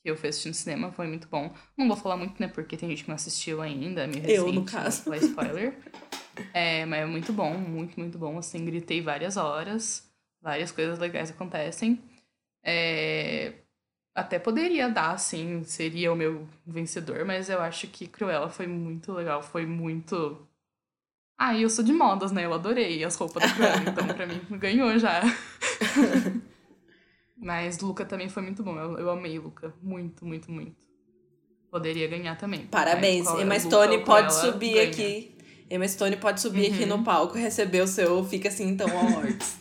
[0.02, 1.52] Que eu fui assistir no cinema, foi muito bom.
[1.76, 2.48] Não vou falar muito, né?
[2.48, 4.38] Porque tem gente que não assistiu ainda, meio recente.
[4.38, 5.08] Eu, no caso.
[5.08, 5.76] Não spoiler.
[6.54, 8.38] é, mas é muito bom, muito, muito bom.
[8.38, 10.08] Assim, gritei várias horas.
[10.42, 12.00] Várias coisas legais acontecem.
[12.64, 13.54] É,
[14.14, 19.12] até poderia dar, assim, seria o meu vencedor, mas eu acho que Cruella foi muito
[19.12, 20.46] legal, foi muito.
[21.38, 22.44] Ah, eu sou de modas, né?
[22.44, 25.22] Eu adorei as roupas da Cruella, então pra mim ganhou já.
[27.40, 30.76] mas Luca também foi muito bom, eu, eu amei Luca, muito, muito, muito.
[31.70, 32.66] Poderia ganhar também.
[32.66, 34.88] Parabéns, Emma Stone pode subir ganha.
[34.88, 35.35] aqui.
[35.70, 36.74] Emma Stone pode subir uhum.
[36.74, 39.57] aqui no palco, receber o seu Fica Assim Então Awards.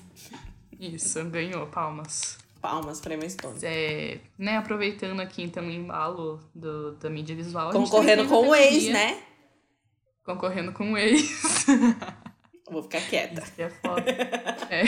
[0.79, 2.39] Isso, ganhou, palmas.
[2.59, 3.59] Palmas pra Emma Stone.
[3.61, 7.71] É, né, aproveitando aqui então o embalo do, da mídia visual.
[7.71, 9.21] Concorrendo com o ex, né?
[10.25, 11.65] Concorrendo com o ex.
[12.69, 13.41] Vou ficar quieta.
[13.41, 14.03] Isso que é foda.
[14.69, 14.83] é.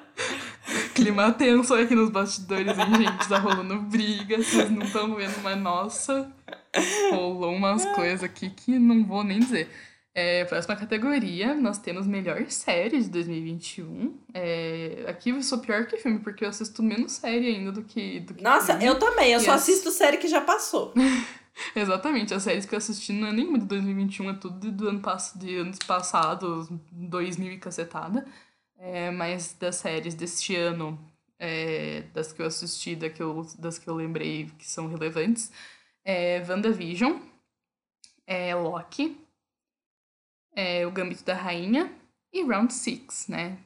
[1.04, 3.28] Clima tenso aqui nos bastidores, hein, gente?
[3.28, 6.32] Tá rolando briga, vocês não estão vendo, mas nossa,
[7.10, 9.70] rolou umas coisas aqui que não vou nem dizer.
[10.14, 14.18] É, próxima categoria, nós temos melhor série de 2021.
[14.32, 18.20] É, aqui eu sou pior que filme, porque eu assisto menos série ainda do que.
[18.20, 18.86] Do que Nossa, filme.
[18.86, 19.62] eu também, eu e só as...
[19.62, 20.94] assisto série que já passou.
[21.76, 25.00] Exatamente, as séries que eu assisti não é nenhuma de 2021, é tudo do ano
[25.00, 28.24] pass de anos passados, 2000 e cacetada.
[28.86, 30.98] É, mas das séries deste ano,
[31.38, 35.50] é, das que eu assisti, das que eu, das que eu lembrei que são relevantes,
[36.04, 37.18] é WandaVision,
[38.26, 39.16] é Loki,
[40.54, 41.90] é, O Gambito da Rainha
[42.30, 43.58] e Round 6, né?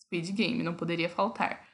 [0.00, 1.68] Speed Game, não poderia faltar.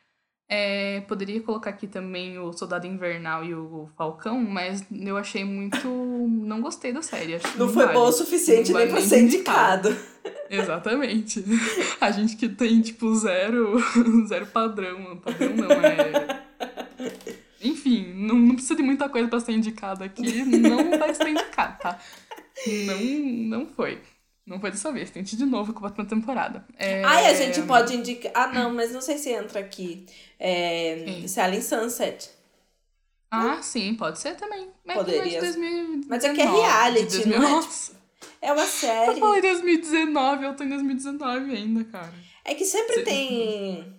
[0.51, 5.87] É, poderia colocar aqui também o Soldado Invernal e o Falcão, mas eu achei muito.
[5.87, 7.39] Não gostei da série.
[7.59, 7.99] não, não foi vale.
[7.99, 9.95] bom o suficiente nem pra ser indicado.
[10.49, 11.45] Exatamente.
[12.01, 13.77] A gente que tem, tipo, zero,
[14.27, 15.19] zero padrão.
[15.19, 16.43] Padrão não, é.
[17.61, 20.45] Enfim, não, não precisa de muita coisa para ser indicado aqui.
[20.45, 21.99] Não vai ser indicado, tá?
[22.87, 24.01] Não, não foi.
[24.49, 26.65] Não foi dessa vez, tente de novo com a próxima temporada.
[26.79, 27.05] É...
[27.05, 28.33] Ai, a gente pode indicar.
[28.35, 30.07] Ah, não, mas não sei se entra aqui.
[30.41, 31.23] É...
[31.27, 32.31] Selling Sunset.
[33.31, 34.71] Ah, sim, pode ser também.
[34.85, 35.41] Mas é Poderia.
[35.41, 37.63] 2019, mas é que é reality, não é?
[38.41, 39.13] É uma série.
[39.13, 42.15] Eu falei 2019, eu tô em 2019 ainda, cara.
[42.45, 43.95] É que sempre tem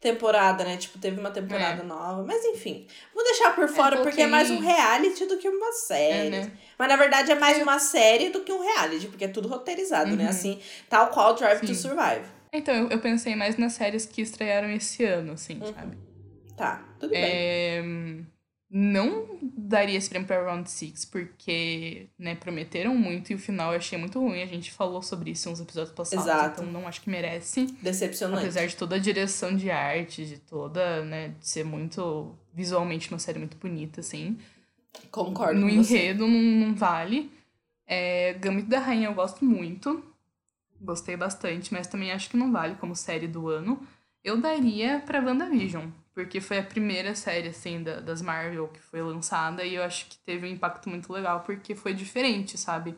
[0.00, 0.76] temporada, né?
[0.76, 1.84] Tipo, teve uma temporada é.
[1.84, 2.24] nova.
[2.24, 5.48] Mas enfim, vou deixar por é, fora é porque é mais um reality do que
[5.48, 6.28] uma série.
[6.28, 6.52] É, né?
[6.78, 7.62] Mas na verdade é mais é.
[7.62, 10.12] uma série do que um reality, porque é tudo roteirizado, né?
[10.12, 10.22] uhum.
[10.22, 10.28] né?
[10.28, 10.58] Assim,
[10.88, 11.66] tal qual Drive Sim.
[11.66, 12.24] to Survive.
[12.52, 15.72] Então, eu, eu pensei mais nas séries que estrearam esse ano, assim, uhum.
[15.72, 15.98] sabe?
[16.56, 17.22] Tá, tudo bem.
[17.22, 17.82] É
[18.70, 19.26] não
[19.70, 23.96] daria esse prêmio para Round 6, porque, né, prometeram muito e o final eu achei
[23.96, 24.42] muito ruim.
[24.42, 26.62] A gente falou sobre isso nos episódios passados, Exato.
[26.62, 27.66] então não acho que merece.
[27.80, 28.42] Decepcionante.
[28.42, 33.18] Apesar de toda a direção de arte, de toda, né, de ser muito visualmente uma
[33.18, 34.36] série muito bonita, assim.
[35.10, 35.60] Concordo.
[35.60, 37.30] No enredo não, não vale.
[37.86, 40.04] É, Gambito da Rainha eu gosto muito.
[40.80, 43.80] Gostei bastante, mas também acho que não vale como série do ano.
[44.24, 49.00] Eu daria pra WandaVision porque foi a primeira série, assim, da, das Marvel que foi
[49.02, 52.96] lançada e eu acho que teve um impacto muito legal porque foi diferente, sabe?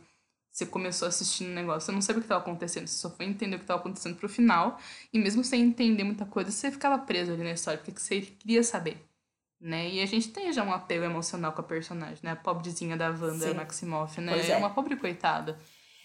[0.51, 3.27] Você começou assistindo o negócio, você não sabia o que estava acontecendo, você só foi
[3.27, 4.79] entender o que estava acontecendo pro final
[5.13, 8.63] e mesmo sem entender muita coisa, você ficava preso ali na história porque você queria
[8.63, 9.03] saber,
[9.61, 9.89] né?
[9.89, 12.33] E a gente tem já um apego emocional com a personagem, né?
[12.33, 13.55] A pobrezinha da Wanda Sim.
[13.55, 14.39] Maximoff, né?
[14.41, 14.51] É.
[14.51, 15.59] é uma pobre coitada.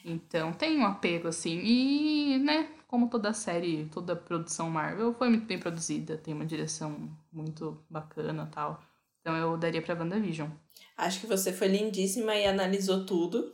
[0.06, 5.46] Então tem um apego, assim, e, né, como toda série, toda produção Marvel foi muito
[5.46, 8.82] bem produzida, tem uma direção muito bacana tal.
[9.22, 10.50] Então eu daria pra WandaVision.
[10.98, 13.54] Acho que você foi lindíssima e analisou tudo.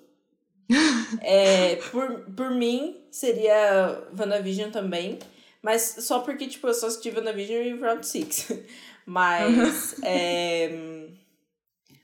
[1.20, 5.20] é, por, por mim, seria WandaVision também.
[5.64, 8.52] Mas só porque, tipo, eu só assisti WandaVision e Round 6.
[9.06, 9.96] Mas.
[10.04, 11.08] é,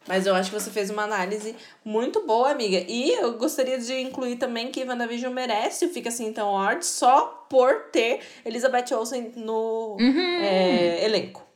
[0.09, 1.55] mas eu acho que você fez uma análise
[1.85, 2.83] muito boa, amiga.
[2.87, 7.45] E eu gostaria de incluir também que WandaVision merece o Fica Assim Então Art só
[7.47, 10.39] por ter Elizabeth Olsen no uhum.
[10.41, 11.47] é, elenco.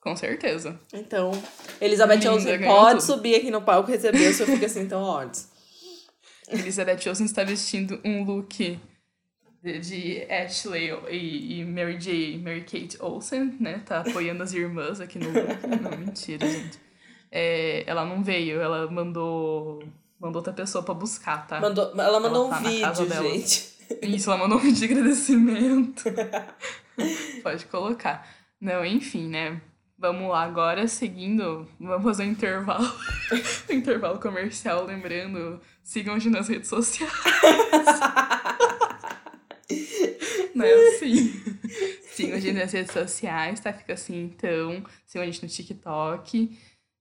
[0.00, 0.80] Com certeza.
[0.90, 1.32] Então,
[1.78, 3.02] Elizabeth Olsen pode tudo.
[3.02, 5.46] subir aqui no palco e receber o seu Fica Assim Então Awards.
[6.48, 8.80] Elizabeth Olsen está vestindo um look
[9.62, 12.38] de, de Ashley e, e, Mary J.
[12.38, 13.82] Mary Kate Olsen, né?
[13.84, 15.66] Tá apoiando as irmãs aqui no look.
[15.82, 16.85] Não, mentira, gente.
[17.38, 19.82] É, ela não veio, ela mandou
[20.18, 21.60] mandou outra pessoa para buscar, tá?
[21.60, 23.74] Mandou, ela mandou ela tá um vídeo, gente.
[24.00, 26.04] Isso, ela mandou um vídeo de agradecimento.
[27.44, 28.26] Pode colocar.
[28.58, 29.60] Não, enfim, né?
[29.98, 32.90] Vamos lá, agora seguindo, vamos fazer um intervalo,
[33.68, 37.12] um intervalo comercial, lembrando, sigam a gente nas redes sociais.
[40.54, 41.34] Não é assim.
[42.12, 43.74] Sigam a gente nas redes sociais, tá?
[43.74, 44.82] Fica assim, então.
[45.04, 46.56] Sigam a gente no TikTok,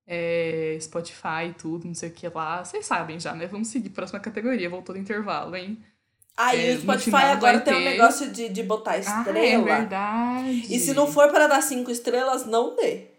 [0.08, 2.64] é, Spotify, tudo, não sei o que lá.
[2.64, 3.48] Vocês sabem já, né?
[3.48, 3.90] Vamos seguir.
[3.90, 5.78] Próxima categoria, voltou do intervalo, hein?
[6.38, 6.42] E
[6.72, 9.40] É, o Spotify agora tem um ter- negócio de, de botar estrela.
[9.40, 10.74] Ah, é verdade.
[10.76, 13.15] E se não for para dar cinco estrelas, não dê.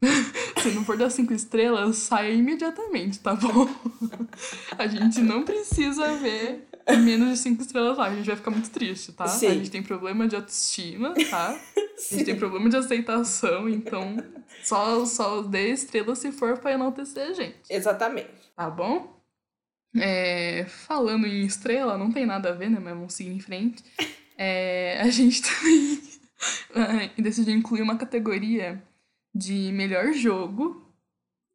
[0.62, 3.68] Se não for dar cinco estrelas, saia imediatamente, tá bom?
[4.76, 8.70] A gente não precisa ver menos de cinco estrelas lá, a gente vai ficar muito
[8.70, 9.26] triste, tá?
[9.26, 9.46] Sim.
[9.46, 11.58] A gente tem problema de autoestima, tá?
[11.98, 14.16] A gente tem problema de aceitação, então
[14.62, 18.30] só, só dê estrelas se for pra enaltecer a gente, Exatamente.
[18.54, 19.18] tá bom?
[19.96, 22.78] É, falando em estrela, não tem nada a ver, né?
[22.80, 23.82] Mas vamos seguir em frente.
[24.36, 26.00] É, a gente também
[26.76, 28.80] ah, decidiu incluir uma categoria
[29.38, 30.82] de melhor jogo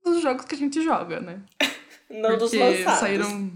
[0.03, 1.41] dos jogos que a gente joga, né?
[2.09, 2.99] Não dos Porque lançados.
[2.99, 3.51] saíram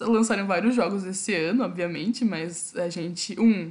[0.00, 3.70] lançaram vários jogos esse ano, obviamente, mas a gente um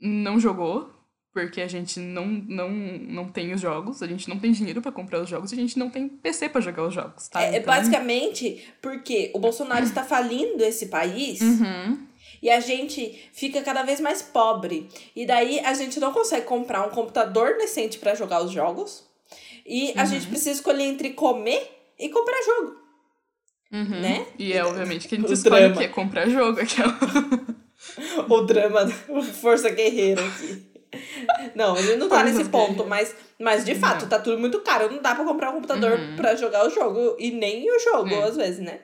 [0.00, 0.90] não jogou
[1.34, 4.92] porque a gente não não não tem os jogos, a gente não tem dinheiro pra
[4.92, 7.42] comprar os jogos, a gente não tem PC pra jogar os jogos, tá?
[7.42, 11.98] É, é Então- basicamente porque o Bolsonaro está falindo esse país Uhum.
[12.42, 14.88] E a gente fica cada vez mais pobre.
[15.14, 19.04] E daí a gente não consegue comprar um computador decente para jogar os jogos.
[19.64, 20.06] E a Uhum.
[20.06, 22.76] gente precisa escolher entre comer e comprar jogo,
[23.72, 24.00] Uhum.
[24.00, 24.26] né?
[24.38, 25.74] E é obviamente que a gente O escolhe drama.
[25.76, 25.88] o quê?
[25.88, 26.98] Comprar jogo, aquela.
[28.28, 28.86] o drama
[29.40, 30.70] força guerreira aqui.
[31.54, 34.08] Não, ele não tá Forças nesse ponto, mas, mas de fato, Não.
[34.10, 34.90] tá tudo muito caro.
[34.92, 36.16] Não dá pra comprar um computador Uhum.
[36.16, 37.16] pra jogar o jogo.
[37.18, 38.24] E nem o jogo, É.
[38.24, 38.80] às vezes, né?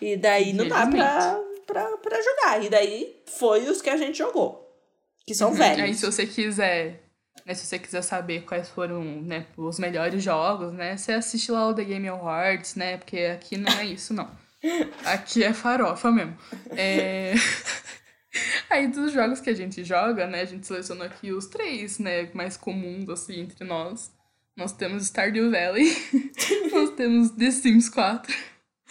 [0.00, 2.62] E daí não dá pra, pra, pra jogar.
[2.64, 4.60] E daí foi os que a gente jogou.
[5.26, 5.56] Que são Uhum.
[5.56, 5.80] velhos.
[5.84, 7.02] Aí se você quiser,
[7.46, 11.68] né, se você quiser saber quais foram, né, os melhores jogos, né, você assiste lá
[11.68, 14.28] o The Game Awards, né, porque aqui não é isso, não.
[15.04, 16.36] Aqui é farofa mesmo.
[16.76, 17.34] É...
[18.70, 22.30] Aí dos jogos que a gente joga, né, a gente selecionou aqui os três, né,
[22.32, 24.10] mais comuns, assim, entre nós.
[24.56, 25.86] Nós temos Stardew Valley,
[26.72, 28.34] nós temos The Sims 4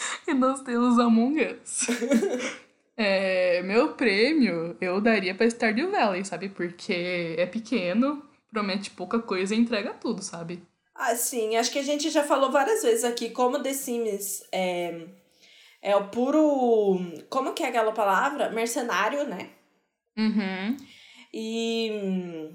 [0.27, 1.87] e nós temos Among Us.
[3.03, 6.49] É, meu prêmio eu daria pra Stardew Valley, sabe?
[6.49, 8.21] Porque é pequeno,
[8.51, 10.61] promete pouca coisa e entrega tudo, sabe?
[10.93, 11.55] Ah, sim.
[11.55, 15.07] Acho que a gente já falou várias vezes aqui como The Sims é,
[15.81, 16.99] é o puro...
[17.27, 18.51] Como que é aquela palavra?
[18.51, 19.49] Mercenário, né?
[20.15, 20.77] Uhum.
[21.33, 22.51] E.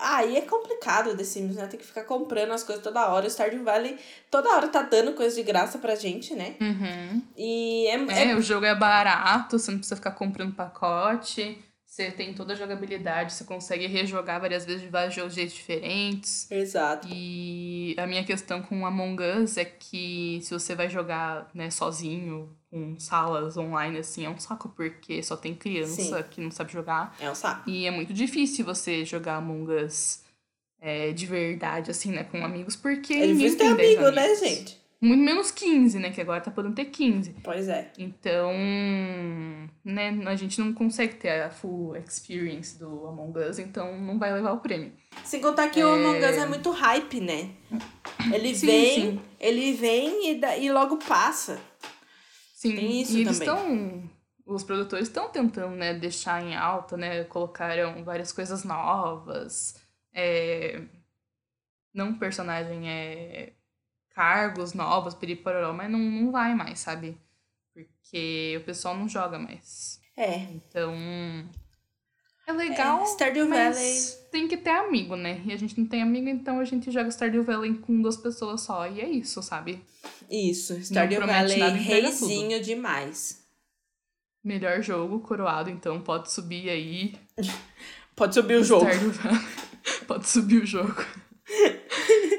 [0.00, 1.66] Ah, aí é complicado The Sims, né?
[1.66, 3.26] Tem que ficar comprando as coisas toda hora.
[3.26, 3.98] O Stardew Valley
[4.30, 6.54] toda hora tá dando coisa de graça pra gente, né?
[6.60, 7.22] Uhum.
[7.36, 7.94] E é.
[8.12, 11.62] É, é- o jogo é barato, você não precisa ficar comprando pacote.
[11.90, 15.56] Você tem toda a jogabilidade, você consegue rejogar várias vezes de vários jogos de jeitos
[15.56, 16.48] diferentes.
[16.48, 17.08] Exato.
[17.10, 22.56] E a minha questão com Among Us é que se você vai jogar, né, sozinho,
[22.70, 26.28] com salas online, assim, é um saco, porque só tem criança Sim.
[26.30, 27.16] que não sabe jogar.
[27.18, 27.68] É um saco.
[27.68, 30.22] E é muito difícil você jogar Among Us
[30.80, 34.34] é, de verdade, assim, né, com amigos, porque É difícil ter tem 10 amigo, né,
[34.36, 34.79] gente?
[35.02, 37.36] Muito menos 15, né, que agora tá podendo ter 15.
[37.42, 37.90] Pois é.
[37.98, 38.52] Então,
[39.82, 44.30] né, a gente não consegue ter a full experience do Among Us, então não vai
[44.32, 44.92] levar o prêmio.
[45.24, 47.50] Sem contar que o Among Us é muito hype, né?
[48.30, 49.20] Ele Sim, vem, sim.
[49.40, 51.58] ele vem e, da- e logo passa.
[52.54, 54.02] Sim, Tem isso e eles estão.
[54.44, 57.24] Os produtores estão tentando, né, deixar em alta, né?
[57.24, 59.76] Colocaram várias coisas novas.
[60.12, 60.82] É...
[61.94, 63.54] Não personagem, é.
[64.20, 67.16] Cargos novos, peripororó, mas não, não vai mais, sabe?
[67.72, 69.98] Porque o pessoal não joga mais.
[70.14, 70.40] É.
[70.40, 70.94] Então.
[72.46, 73.00] É legal.
[73.00, 74.28] É, Stardew mas Valley.
[74.30, 75.40] tem que ter amigo, né?
[75.46, 78.60] E a gente não tem amigo, então a gente joga Stardew Valley com duas pessoas
[78.60, 78.86] só.
[78.86, 79.82] E é isso, sabe?
[80.30, 80.78] Isso.
[80.82, 83.42] Stardew Valley reizinho demais.
[84.44, 87.14] Melhor jogo, coroado, então pode subir aí.
[88.14, 88.84] Pode subir o jogo.
[88.84, 89.40] Stardew Valley.
[90.06, 91.06] Pode subir o jogo.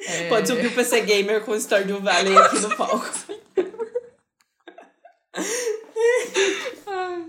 [0.08, 3.10] É, Pode subir o PC Gamer com o Stardew Valley aqui no palco.
[6.88, 7.26] ai,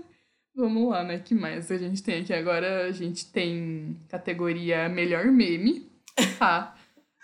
[0.55, 1.19] Vamos lá, né?
[1.19, 2.33] que mais a gente tem aqui?
[2.33, 5.89] Agora a gente tem categoria melhor meme.
[6.37, 6.75] Tá.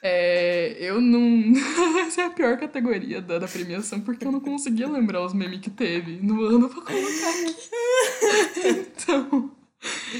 [0.01, 1.43] É, eu não.
[2.07, 5.59] Essa é a pior categoria da, da premiação, porque eu não conseguia lembrar os memes
[5.59, 7.69] que teve no ano pra colocar aqui.
[8.65, 9.51] Então.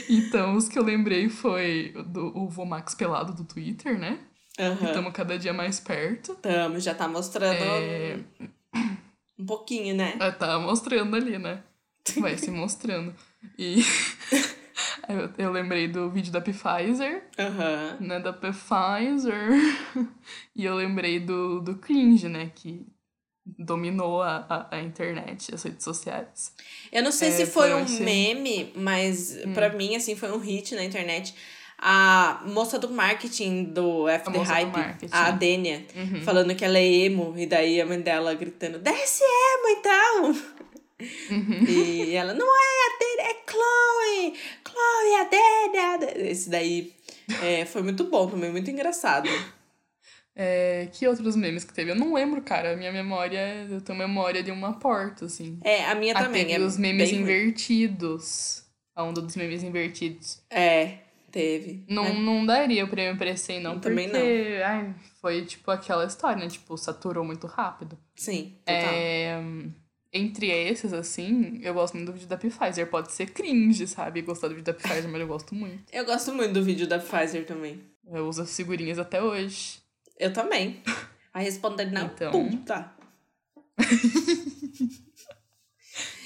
[0.09, 4.19] Então, os que eu lembrei foi do o Vomax pelado do Twitter, né?
[4.59, 4.85] Aham.
[4.87, 6.35] Estamos cada dia mais perto.
[6.35, 8.19] Tamo, já tá mostrando É,
[9.37, 10.17] um pouquinho, né?
[10.19, 11.63] é, tá mostrando ali, né?
[12.17, 13.15] Vai se mostrando.
[13.57, 13.77] E
[15.07, 17.97] Eu, eu lembrei do vídeo da Pfizer, Aham.
[17.99, 18.19] né?
[18.19, 19.49] Da Pfizer.
[20.55, 22.51] e eu lembrei do, do cringe, né?
[22.53, 22.85] Que
[23.45, 26.53] dominou a, a, a internet, as redes sociais.
[26.91, 30.31] Eu não sei É, se foi foi um esse- meme, mas pra mim, assim, foi
[30.31, 31.33] um hit na internet.
[31.81, 36.21] A moça do marketing do F A The moça do Hype, a Dênia, Uhum.
[36.21, 40.25] falando que ela é emo, e daí a mãe dela gritando, desce emo então!
[41.31, 41.63] Uhum.
[41.69, 44.33] E ela, não é a Dênia, é Chloe!
[44.67, 46.29] Chloe, a Dênia!
[46.29, 46.93] Esse daí
[47.41, 49.29] é, foi muito bom também, muito engraçado.
[50.35, 51.91] É, que outros memes que teve?
[51.91, 52.73] Eu não lembro, cara.
[52.73, 55.59] A minha memória, eu tenho memória de uma porta, assim.
[55.63, 56.45] É, a minha Ah, também.
[56.45, 58.63] teve é os memes bem invertidos.
[58.95, 60.41] A onda dos memes invertidos.
[60.49, 60.97] É,
[61.29, 61.85] teve.
[61.87, 62.13] Não, É.
[62.13, 63.73] não daria o prêmio pra esse aí, não.
[63.75, 66.49] Eu também porque, Ai, foi tipo aquela história, né?
[66.49, 67.97] Tipo, saturou muito rápido.
[68.15, 68.73] Sim, total.
[68.93, 69.41] É,
[70.11, 72.87] entre esses, assim, eu gosto muito do vídeo da Pfizer.
[72.89, 74.21] Pode ser cringe, sabe?
[74.21, 75.83] Gostar do vídeo da Pfizer, mas eu gosto muito.
[75.93, 77.79] Eu gosto muito do vídeo da Pfizer também.
[78.11, 79.79] Eu uso as figurinhas até hoje.
[80.17, 80.81] Eu também.
[81.33, 82.31] Aí respondendo na Então.
[82.31, 82.91] puta.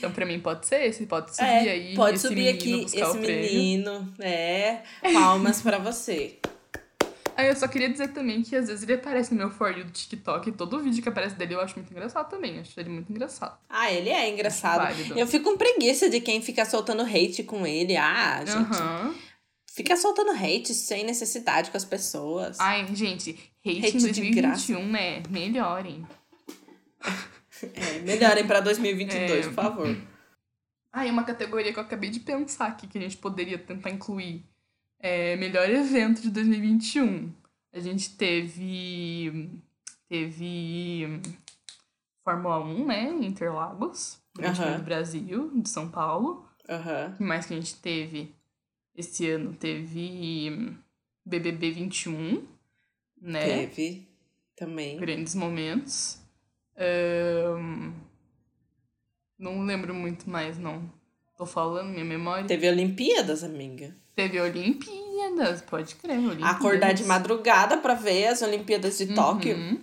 [0.03, 1.05] Então, pra mim, pode ser esse.
[1.05, 1.95] Pode subir É, aí.
[1.95, 4.13] pode esse subir aqui esse menino.
[4.19, 4.81] É,
[5.13, 6.39] palmas pra você.
[7.35, 9.85] Aí eu só queria dizer também que às vezes ele aparece no meu For You
[9.85, 12.59] do TikTok e todo vídeo que aparece dele eu acho muito engraçado também.
[12.59, 13.57] Acho ele muito engraçado.
[13.67, 14.85] Ah, ele é engraçado.
[15.17, 17.97] Eu fico com preguiça de quem fica soltando hate com ele.
[17.97, 18.79] Ah, gente.
[18.79, 19.15] Aham.
[19.73, 22.59] Fica soltando hate sem necessidade com as pessoas.
[22.59, 23.31] Ai, gente,
[23.65, 24.67] hate, Hate em de graça.
[24.71, 25.23] 2021, né?
[25.31, 26.05] Melhorem.
[27.73, 29.49] É, melhorem pra 2022, É.
[29.49, 29.97] por favor.
[30.91, 33.89] Ah, e uma categoria que eu acabei de pensar aqui que a gente poderia tentar
[33.89, 34.43] incluir.
[34.99, 37.31] É melhor evento de 2021.
[37.73, 39.49] A gente teve.
[40.07, 41.19] Teve.
[42.23, 43.09] Fórmula 1, né?
[43.09, 44.19] em Interlagos.
[44.35, 44.63] Grande Aham.
[44.65, 46.47] Prêmio do Brasil, de São Paulo.
[46.69, 47.11] Aham.
[47.13, 48.33] O que mais que a gente teve?
[48.95, 50.75] Esse ano teve
[51.25, 52.47] BBB 21,
[53.21, 53.67] né?
[53.67, 54.07] Teve
[54.55, 54.97] também.
[54.97, 56.19] Grandes momentos.
[56.77, 57.93] Ahn,
[59.37, 60.91] Não lembro muito mais, não.
[61.37, 62.45] Tô falando, minha memória.
[62.45, 63.95] Teve Olimpíadas, amiga.
[64.15, 66.17] Teve Olimpíadas, pode crer.
[66.17, 66.55] Olimpíadas.
[66.55, 69.55] Acordar de madrugada pra ver as Olimpíadas de Tóquio.
[69.55, 69.81] Uhum.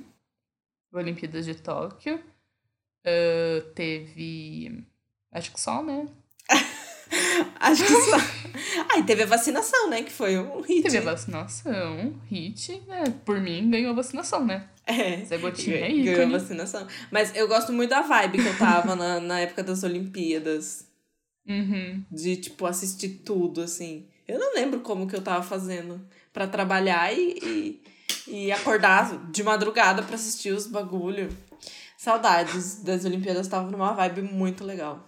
[0.93, 2.21] Olimpíadas de Tóquio.
[3.05, 4.85] Ah, teve.
[5.33, 6.07] Acho que só, né?
[7.61, 8.17] Acho que só.
[8.93, 10.03] Aí teve a vacinação, né?
[10.03, 10.83] Que foi um hit.
[10.83, 13.05] Teve a vacinação, hit, né?
[13.25, 14.69] Por mim, ganhou a vacinação, né?
[14.91, 15.25] É.
[15.25, 16.33] Zé Gotinha é Ganhou ícone.
[16.33, 16.87] vacinação.
[17.11, 20.87] Mas eu gosto muito da vibe que eu tava na, na época das Olimpíadas.
[21.47, 22.05] Uhum.
[22.11, 24.07] De, tipo, assistir tudo, assim.
[24.29, 26.01] Eu não lembro como que eu tava fazendo
[26.33, 27.83] pra trabalhar e, e,
[28.47, 31.29] e acordar de madrugada pra assistir os bagulho.
[31.97, 35.07] Saudades das Olimpíadas, tava numa vibe muito legal.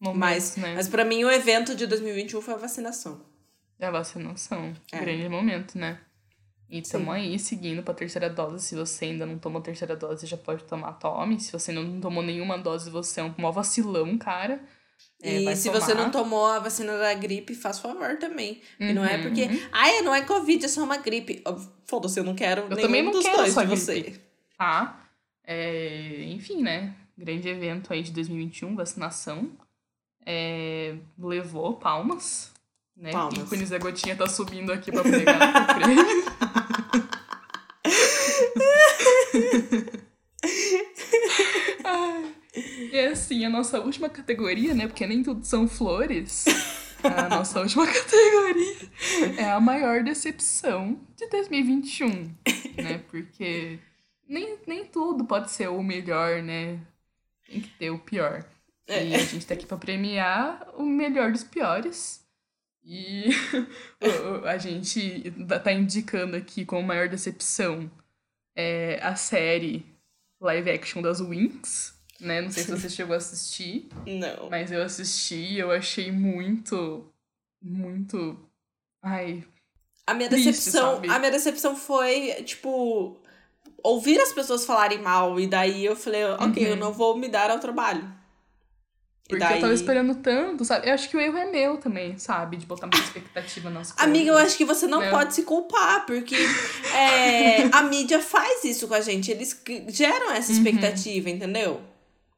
[0.00, 0.74] Momentos, Mas, né?
[0.76, 3.20] mas pra mim o evento de 2021 foi a vacinação.
[3.78, 4.72] É a vacinação.
[4.92, 4.98] É.
[4.98, 5.98] Grande momento, né?
[6.70, 8.64] E estamos aí seguindo pra terceira dose.
[8.64, 11.40] Se você ainda não tomou a terceira dose, já pode tomar, tome.
[11.40, 14.60] Se você não tomou nenhuma dose, você é um maior vacilão, cara.
[15.22, 15.80] É, e se tomar.
[15.80, 18.60] você não tomou a vacina da gripe, faz favor também.
[18.78, 19.22] E não é Uhum.
[19.22, 21.42] porque, ai, não é Covid, é só uma gripe.
[21.86, 23.80] Foda-se, eu não quero Eu também não dos quero dois só de gripe.
[23.80, 24.20] você.
[24.56, 25.08] Tá?
[25.44, 26.94] É, enfim, né?
[27.18, 29.50] Grande evento aí de 2021, vacinação.
[30.24, 32.52] É, levou palmas.
[33.00, 33.12] Né?
[33.12, 33.38] Palmas.
[33.38, 36.04] Ícone Zé Gotinha tá subindo aqui pra pegar o prêmio.
[41.82, 42.34] Ai,
[42.92, 44.86] E assim, a nossa última categoria, né?
[44.86, 46.44] Porque nem tudo são flores.
[47.02, 48.76] A nossa última categoria
[49.38, 52.34] é a maior decepção de 2021,
[52.76, 52.98] né?
[53.10, 53.78] Porque
[54.28, 56.78] nem, nem tudo pode ser o melhor, né?
[57.48, 58.44] Tem que ter o pior.
[58.86, 62.20] E a gente tá aqui pra premiar o melhor dos piores.
[62.84, 63.26] E
[64.46, 67.90] a gente tá- tá indicando aqui como maior decepção
[68.56, 69.84] é a série
[70.40, 72.40] live action das Winx, né?
[72.40, 74.50] Não sei se você chegou a assistir, Não.
[74.50, 77.12] mas eu assisti e eu achei muito,
[77.62, 78.38] muito.
[79.02, 79.44] Ai,
[80.06, 81.08] A minha Triste, decepção, sabe?
[81.10, 83.20] a minha decepção foi, tipo,
[83.82, 85.38] ouvir as pessoas falarem mal.
[85.38, 86.76] E daí eu falei, ok, eu Uhum.
[86.76, 88.10] não vou me dar ao trabalho.
[89.36, 90.88] E porque eu tava esperando tanto, sabe?
[90.88, 92.56] Eu acho que o erro é meu também, sabe?
[92.56, 94.04] De botar muita expectativa nas coisas.
[94.08, 96.36] Amiga, eu acho que você não pode se culpar, porque
[96.94, 99.30] é, a mídia faz isso com a gente.
[99.30, 100.58] Eles geram essa Uhum.
[100.58, 101.80] expectativa, entendeu?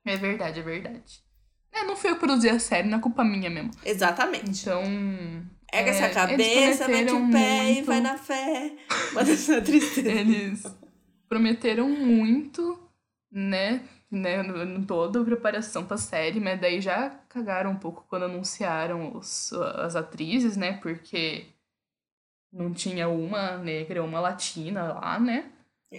[0.05, 1.23] É verdade, é verdade.
[1.73, 3.71] É, não foi eu que produzi a série, não é culpa minha mesmo.
[3.85, 4.61] Exatamente.
[4.61, 4.83] Então.
[5.73, 7.87] Erga é, essa cabeça, mete o pé e muito.
[7.87, 8.73] vai na fé.
[9.15, 10.11] Bota essa tristeza.
[10.11, 10.63] Eles
[11.29, 12.79] prometeram muito,
[13.33, 13.81] né?
[14.13, 19.17] Né, em toda a preparação pra série, mas daí já cagaram um pouco quando anunciaram
[19.17, 20.75] os, as atrizes, né?
[20.75, 21.47] Porque
[22.53, 25.51] não tinha uma negra, uma latina lá, né?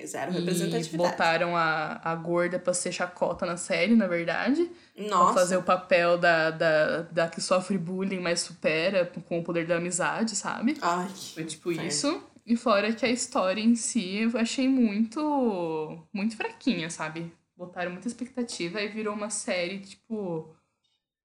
[0.05, 1.11] Zero E representatividade.
[1.11, 4.70] botaram a, a gorda pra ser chacota na série, na verdade.
[4.95, 5.34] Pra Nossa.
[5.34, 9.78] fazer o papel da, da, da que sofre bullying, mas supera com o poder da
[9.78, 10.78] amizade, sabe?
[10.82, 11.07] Ai.
[11.34, 12.24] Foi tipo isso.
[12.45, 16.03] E fora que a história em si eu achei muito.
[16.11, 17.32] muito fraquinha, sabe?
[17.56, 20.56] Botaram muita expectativa e virou uma série, tipo.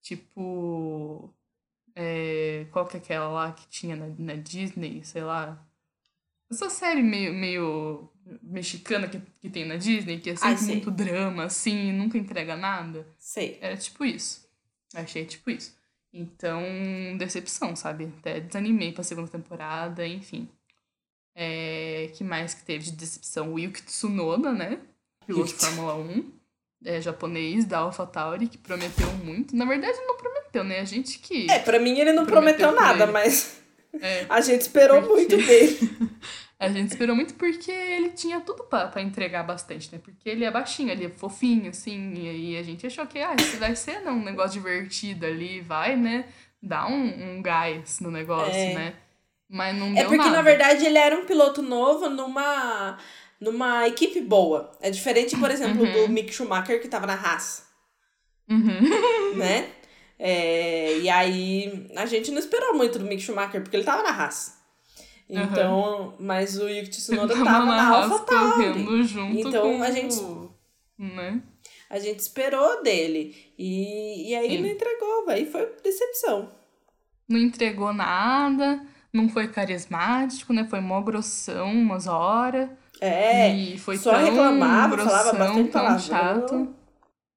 [0.03, 1.35] Tipo.
[1.95, 5.65] É, qual que é aquela lá que tinha na, na Disney, sei lá.
[6.51, 8.11] Essa série meio, meio
[8.43, 12.17] mexicana que, que tem na Disney, que é Ai, sempre muito drama, assim, e nunca
[12.17, 13.07] entrega nada.
[13.19, 13.59] Sei.
[13.61, 14.49] Era tipo isso.
[14.95, 15.77] Achei tipo isso.
[16.13, 16.63] Então,
[17.19, 18.13] decepção, sabe?
[18.19, 20.49] Até desanimei pra segunda temporada, enfim.
[21.35, 23.53] É, que mais que teve de decepção?
[23.53, 24.81] O Yuki Tsunoda, né?
[25.29, 25.65] Piloto de.
[25.65, 26.33] Fórmula 1.
[26.85, 29.55] É, japonês, da AlphaTauri, que prometeu muito.
[29.57, 30.79] Na verdade, não prometeu, né?
[30.81, 31.51] A gente que...
[31.51, 33.61] É, pra mim ele não Prometeu prometeu nada, mas
[34.01, 35.79] É, a gente esperou Porque- muito dele.
[36.59, 40.01] a gente esperou muito porque ele tinha tudo pra, pra entregar bastante, né?
[40.03, 43.35] Porque ele é baixinho, ele é fofinho, assim, e aí a gente achou que, ah,
[43.39, 46.27] isso vai ser não, um negócio divertido ali, vai, né?
[46.63, 48.75] Dar um, um gás no negócio, É.
[48.75, 48.95] né?
[49.51, 50.31] Mas não É deu porque, nada.
[50.31, 52.99] na verdade, ele era um piloto novo numa,
[53.41, 54.73] numa equipe boa.
[54.81, 56.07] É diferente, por exemplo, Uhum.
[56.07, 57.65] do Mick Schumacher, que tava na Haas,
[58.51, 59.35] Uhum.
[59.37, 59.71] né?
[60.19, 64.11] É, e aí, a gente não esperou muito do Mick Schumacher, porque ele tava na
[64.11, 64.57] Haas.
[65.31, 68.81] Então, mas o Yuki Tsunoda Tava tava na AlphaTauri.
[69.41, 70.51] Então, a gente- o-
[70.99, 71.41] Né?
[71.91, 73.37] A gente esperou dele.
[73.59, 74.55] E, e aí Sim.
[74.55, 76.49] ele não entregou, aí foi decepção.
[77.29, 80.67] Não entregou nada, não foi carismático, né?
[80.69, 82.71] Foi mó grossão umas horas.
[83.01, 86.01] É, E foi só tão reclamava, grossão, falava bastante tão palavrão.
[86.01, 86.75] chato.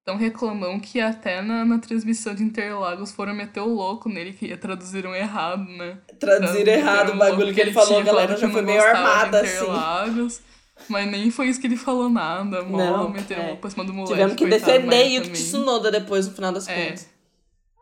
[0.04, 4.56] Tão reclamão que até na, na transmissão de Interlagos foram meter o louco nele, que
[4.56, 5.98] traduziram errado, né?
[6.18, 10.40] traduziram errado o bagulho que ele falou, a galera já foi meio armada, assim.
[10.88, 12.64] Mas nem foi isso que ele falou nada.
[12.64, 13.46] Mó Não, meteram é.
[13.48, 14.12] louco pra cima do moleque.
[14.14, 16.86] Tivemos que coitado, defender Yuki também- Tsunoda depois, no final das É.
[16.86, 17.08] contas.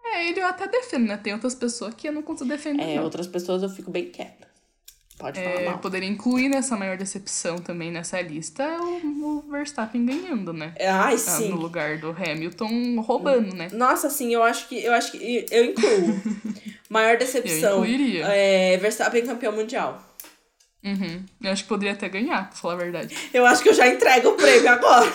[0.04, 1.16] É, ele eu até defendo, né?
[1.16, 2.82] Tem outras pessoas que eu não consigo defender.
[2.82, 3.04] É, não.
[3.04, 4.46] outras pessoas eu fico bem quieta.
[5.20, 10.52] Pode falar É, poderia incluir nessa maior decepção também nessa lista o, o Verstappen ganhando,
[10.52, 10.72] né?
[10.76, 11.50] É, Ai, Ah, sim.
[11.50, 13.68] No lugar do Hamilton roubando, né?
[13.72, 16.20] Nossa, sim, eu acho que eu acho que eu incluo.
[16.88, 17.70] Maior decepção.
[17.70, 18.26] Eu incluiria.
[18.26, 20.09] É, Verstappen campeão mundial.
[20.82, 21.24] Uhum.
[21.42, 23.14] Eu acho que poderia até ganhar, pra falar a verdade.
[23.34, 25.10] Eu acho que eu já entrego o prêmio agora.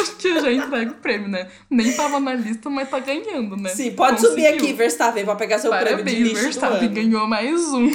[0.00, 1.50] Acho que eu já entrego o prêmio, né?
[1.68, 3.68] Nem tava na lista, mas tá ganhando, né?
[3.68, 4.64] Sim, pode subir Conseguiu.
[4.64, 7.90] aqui, Verstappen, pra pegar seu prêmio de Parabéns, lixo Verstappen ganhou mais um.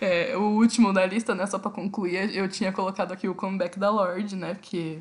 [0.00, 3.78] É, o último da lista, né, só pra concluir, eu tinha colocado aqui o comeback
[3.78, 4.98] da Lorde, né, porque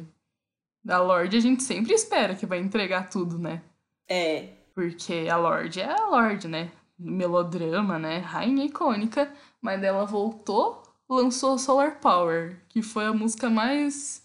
[0.83, 3.63] da Lorde a gente sempre espera que vai entregar tudo, né?
[4.07, 6.69] É, Porque a Lorde é a Lorde, né?
[7.01, 8.17] Melodrama, né?
[8.19, 9.31] Rainha icônica.
[9.61, 14.23] Mas ela voltou, lançou Solar Power, que foi a música mais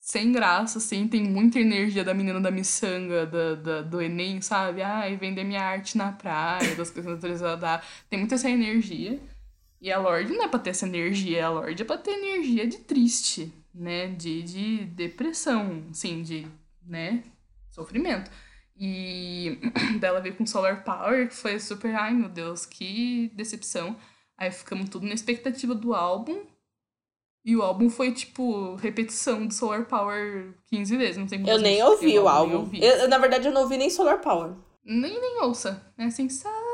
[0.00, 1.06] sem graça, assim.
[1.08, 4.82] Tem muita energia da menina da miçanga, da, da- do Enem, sabe?
[4.82, 7.58] Ai, vender minha arte na praia, das coisas natureza.
[8.10, 9.20] Tem muita essa energia.
[9.80, 12.66] E a Lorde não é pra ter essa energia, a Lorde é pra ter energia
[12.66, 14.08] de triste, né?
[14.08, 16.46] De, de depressão, assim, de,
[16.86, 17.24] né?
[17.70, 18.30] Sofrimento.
[18.76, 19.58] E
[20.00, 23.96] dela veio com Solar Power, que foi super, ai meu Deus, que decepção.
[24.36, 26.44] Aí ficamos tudo na expectativa do álbum.
[27.44, 31.16] E o álbum foi, tipo, repetição do Solar Power 15 vezes.
[31.16, 32.70] Não sei eu quantas nem ouvi tem o álbum.
[32.74, 34.54] Eu, na verdade, eu não ouvi nem Solar Power.
[34.84, 35.92] Nem, nem ouça.
[35.98, 36.72] É assim, Solar.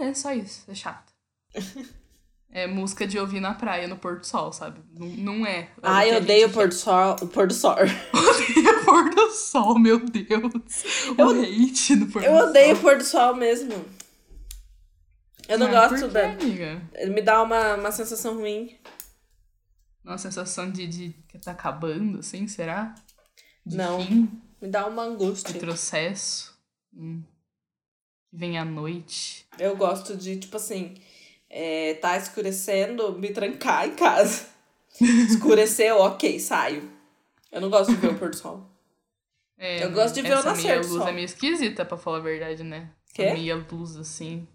[0.00, 1.12] É só isso, é chato.
[2.52, 4.80] É música de ouvir na praia, no pôr do sol, sabe?
[4.98, 5.68] Não, não é.
[5.82, 7.16] Ai, eu a odeio o pôr do sol.
[7.22, 7.76] O pôr do sol.
[8.12, 10.84] Odeio o pôr do sol, meu Deus.
[11.16, 12.48] Eu- o hate do pôr Eu do sol.
[12.48, 13.84] odeio o pôr do sol mesmo.
[15.48, 16.30] Eu não Ah, gosto da.
[16.30, 16.82] amiga?
[17.08, 18.76] Me dá uma, uma sensação ruim.
[20.04, 22.94] Uma sensação de, de que tá acabando, assim, será?
[23.64, 24.04] De Não.
[24.04, 24.28] fim,
[24.60, 25.52] Me dá uma angústia.
[25.52, 26.52] retrocesso.
[26.92, 27.22] Hum.
[28.32, 29.46] Vem à noite.
[29.58, 30.94] Eu gosto de, tipo assim,
[31.50, 34.46] é, tá escurecendo, me trancar em casa.
[35.00, 36.90] Escureceu, ok, saio.
[37.50, 38.66] Eu não gosto de ver o pôr do sol.
[39.58, 41.08] É, Eu gosto de ver o nascer meia do luz sol.
[41.08, 42.90] é meio esquisita, pra falar a verdade, né?
[43.12, 43.24] Quê?
[43.24, 44.46] A meia luz, assim.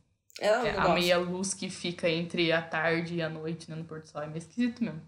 [0.42, 0.94] Não É, a gosto.
[0.94, 4.22] meia luz que fica entre a tarde e a noite, né, no Porto Sol.
[4.22, 5.02] É meio esquisito mesmo.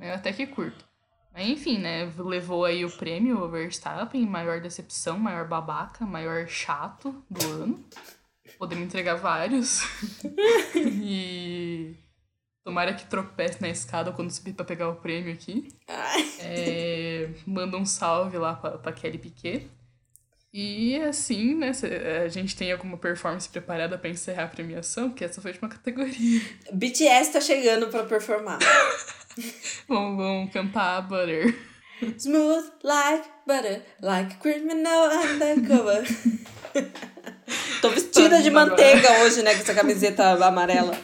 [0.00, 0.84] Eu até que curto.
[1.34, 7.22] Mas enfim, né, levou aí o prêmio o Verstappen, maior decepção, maior babaca, maior chato
[7.30, 7.84] do ano.
[8.58, 9.80] Podemos entregar vários.
[10.74, 11.94] e...
[12.64, 15.68] Tomara que tropece na escada quando subir pra pegar o prêmio aqui.
[16.38, 19.68] É, manda um salve lá pra, pra Kelly Piquet.
[20.54, 21.72] E assim, né,
[22.24, 25.68] a gente tem alguma performance preparada para encerrar a premiação, porque essa foi a última
[25.70, 26.42] categoria.
[26.72, 28.58] BTS tá chegando para performar.
[29.88, 31.58] vamos, vamos cantar Butter.
[32.18, 36.04] Smooth like butter, like criminal undercover.
[38.22, 39.24] Tô vestida de manteiga agora.
[39.24, 40.96] hoje, né, com essa camiseta amarela.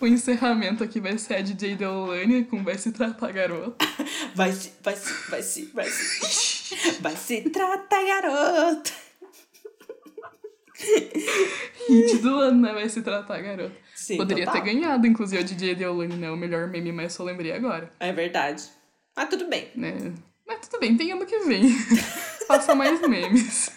[0.00, 3.86] O encerramento aqui vai ser a DJ Deolane com Vai Se Tratar Garota.
[4.34, 6.74] Vai se, vai se, vai se, vai se.
[7.02, 8.90] Vai se tratar garota.
[11.88, 12.72] Hit do ano, né?
[12.72, 13.74] Vai se tratar garota.
[13.94, 14.62] Sim, Poderia total.
[14.62, 16.30] ter ganhado, inclusive, a DJ Deolane, né?
[16.30, 17.90] O melhor meme, mas só lembrei agora.
[18.00, 18.64] É verdade.
[19.14, 19.70] Mas tudo bem.
[19.76, 20.12] Né?
[20.46, 21.68] Mas tudo bem, tem ano que vem.
[22.48, 23.70] Faça mais memes.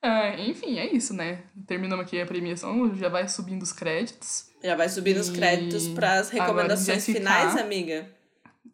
[0.00, 1.42] Ah, enfim, é isso, né?
[1.66, 4.46] Terminamos aqui a premiação, já vai subindo os créditos.
[4.62, 8.08] Já vai subindo os créditos para as recomendações finais, amiga.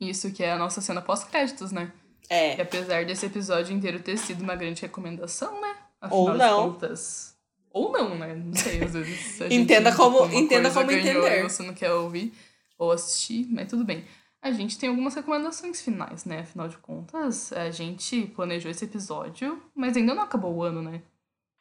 [0.00, 1.92] Isso que é a nossa cena pós-créditos, né?
[2.28, 2.56] É.
[2.56, 5.76] E apesar desse episódio inteiro ter sido uma grande recomendação, né?
[6.00, 6.72] Afinal ou não.
[6.72, 7.34] Contas,
[7.72, 8.34] ou não, né?
[8.34, 9.40] Não sei, às vezes.
[9.50, 11.42] Entenda como, entenda como ganhou, entender.
[11.42, 12.32] Você não quer ouvir
[12.78, 14.04] ou assistir, mas tudo bem.
[14.40, 16.40] A gente tem algumas recomendações finais, né?
[16.40, 21.00] Afinal de contas, a gente planejou esse episódio, mas ainda não acabou o ano, né?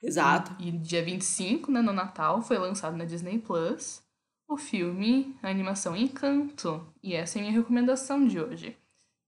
[0.03, 0.55] Exato.
[0.59, 4.03] E, e dia 25, né, no Natal, foi lançado na Disney Plus
[4.47, 6.85] o filme, a animação Encanto.
[7.01, 8.77] E essa é a minha recomendação de hoje.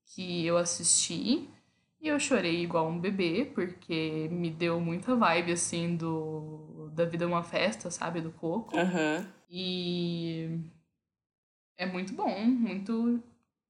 [0.06, 1.50] Que eu assisti
[2.00, 7.24] e eu chorei igual um bebê, porque me deu muita vibe, assim, do Da Vida
[7.24, 8.22] é uma Festa, sabe?
[8.22, 8.78] Do Coco.
[8.78, 9.26] Uhum.
[9.50, 10.60] E
[11.78, 13.24] é muito bom, muito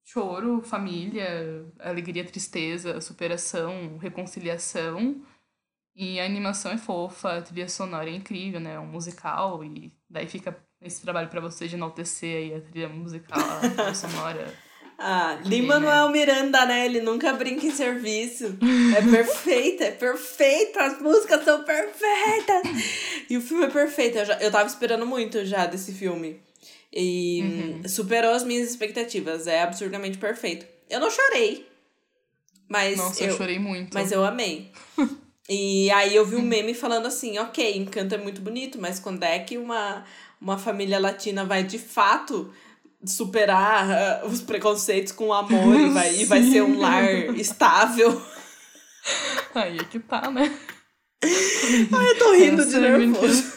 [0.04, 5.24] choro, família, alegria, tristeza, superação, reconciliação.
[5.96, 8.74] E a animação é fofa, a trilha sonora é incrível, né?
[8.74, 12.90] É um musical e daí fica esse trabalho para você de enaltecer aí a trilha
[12.90, 14.54] musical, a trilha sonora.
[14.98, 16.12] Ah, Lin-Manuel né?
[16.12, 16.86] Miranda, né?
[16.86, 18.58] Ele nunca brinca em serviço.
[18.96, 20.82] É perfeita, é perfeita.
[20.82, 22.64] As músicas são perfeitas.
[23.30, 24.18] E o filme é perfeito.
[24.18, 26.40] Eu, já, eu tava esperando muito já desse filme.
[26.94, 27.90] E uhum.
[27.90, 29.48] superou as minhas expectativas.
[29.48, 30.66] É absurdamente perfeito.
[30.90, 31.68] Eu não chorei.
[32.70, 33.94] Mas Nossa, eu, eu chorei muito.
[33.94, 34.72] Mas eu amei.
[35.48, 39.24] E aí eu vi um meme falando assim, ok, Encanto é muito bonito, mas quando
[39.24, 40.04] é que uma,
[40.42, 42.52] uma família latina vai de fato
[43.06, 47.04] superar uh, os preconceitos com amor e vai, e vai ser um lar
[47.36, 48.20] estável?
[49.54, 50.52] Aí é que tá, né?
[51.94, 53.54] Ai, eu tô rindo de é nervoso.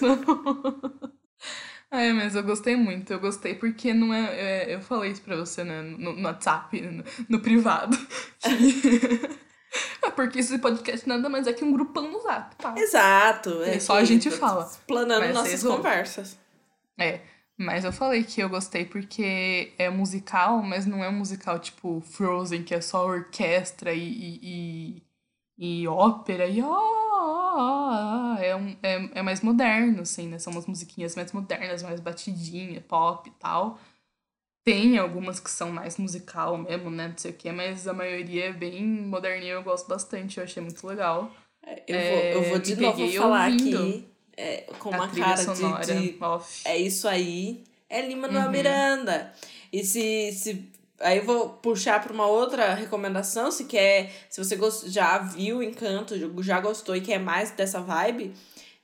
[1.90, 3.12] Ai, mas eu gostei muito.
[3.12, 4.68] Eu gostei porque não é.
[4.70, 5.82] é eu falei isso pra você, né?
[5.82, 7.96] No, no WhatsApp, no, no privado.
[10.02, 12.74] É porque esse podcast nada mais é que um grupão no zap, tá?
[12.76, 13.62] Exato.
[13.62, 14.70] É só a gente fala.
[14.86, 16.38] Planando nossas conversas.
[16.98, 17.20] É.
[17.60, 22.00] Mas eu falei que eu gostei porque é musical, mas não é um musical tipo
[22.00, 25.02] Frozen, que é só orquestra e, e,
[25.58, 30.38] e, e ópera e ó, é, um, é, é mais moderno, assim, né?
[30.38, 33.78] São umas musiquinhas mais modernas, mais batidinha, pop e tal.
[34.68, 37.08] Tem algumas que são mais musical mesmo, né?
[37.08, 40.62] Não sei o quê, mas a maioria é bem moderninha, eu gosto bastante, eu achei
[40.62, 41.32] muito legal.
[41.62, 44.06] É, eu, vou, eu vou de novo falar aqui
[44.36, 46.18] é, com uma cara sonora, de, de
[46.66, 48.50] é isso aí, é Lima uhum.
[48.50, 49.32] Miranda.
[49.72, 54.58] E se, se aí eu vou puxar para uma outra recomendação, se quer, se você
[54.90, 58.34] já viu Encanto, já gostou e quer mais dessa vibe,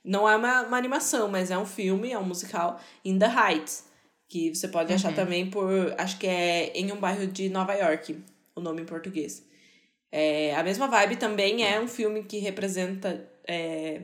[0.03, 3.93] não é uma, uma animação, mas é um filme, é um musical, In the Heights
[4.27, 4.95] que você pode uhum.
[4.95, 8.23] achar também por, acho que é em um bairro de Nova York,
[8.55, 9.45] o nome em português.
[10.11, 14.01] É, a mesma vibe também é um filme que representa é,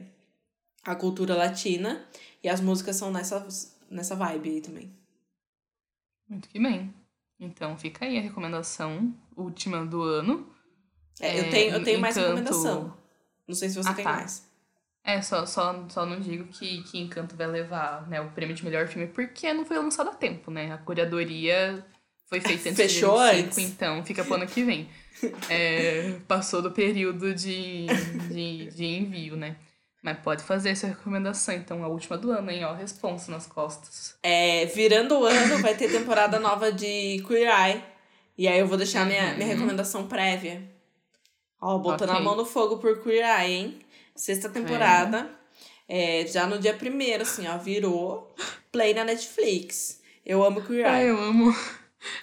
[0.84, 2.06] a cultura latina
[2.44, 3.48] e as músicas são nessa,
[3.90, 4.92] nessa vibe aí também.
[6.28, 6.94] Muito que bem.
[7.40, 10.54] Então fica aí a recomendação última do ano.
[11.20, 12.98] É, eu tenho, eu tenho mais recomendação.
[13.48, 14.14] Não sei se você ah, tem tá.
[14.14, 14.51] mais.
[15.04, 18.64] É, só, só, só não digo que, que Encanto vai levar né, o prêmio de
[18.64, 20.72] melhor filme porque não foi lançado a tempo, né?
[20.72, 21.84] A curadoria
[22.28, 23.58] foi feita antes Fechou de 25, antes.
[23.58, 24.88] então fica pro ano que vem.
[25.50, 27.88] É, passou do período de,
[28.30, 29.56] de, de envio, né?
[30.02, 32.64] Mas pode fazer essa recomendação, então, a última do ano, hein?
[32.66, 34.16] Ó, responsa nas costas.
[34.24, 37.84] É, virando o ano, vai ter temporada nova de Queer Eye.
[38.36, 39.10] E aí eu vou deixar uhum.
[39.10, 40.64] minha, minha recomendação prévia.
[41.62, 42.22] Ó, botando okay.
[42.22, 43.80] a mão no fogo por Queer Eye, hein?
[44.16, 45.30] Sexta temporada.
[45.88, 46.22] É.
[46.22, 48.34] é já no dia primeiro, assim, ó, virou
[48.72, 50.02] play na Netflix.
[50.26, 50.88] Eu amo Queer Eye.
[50.88, 51.56] Ah, eu amo.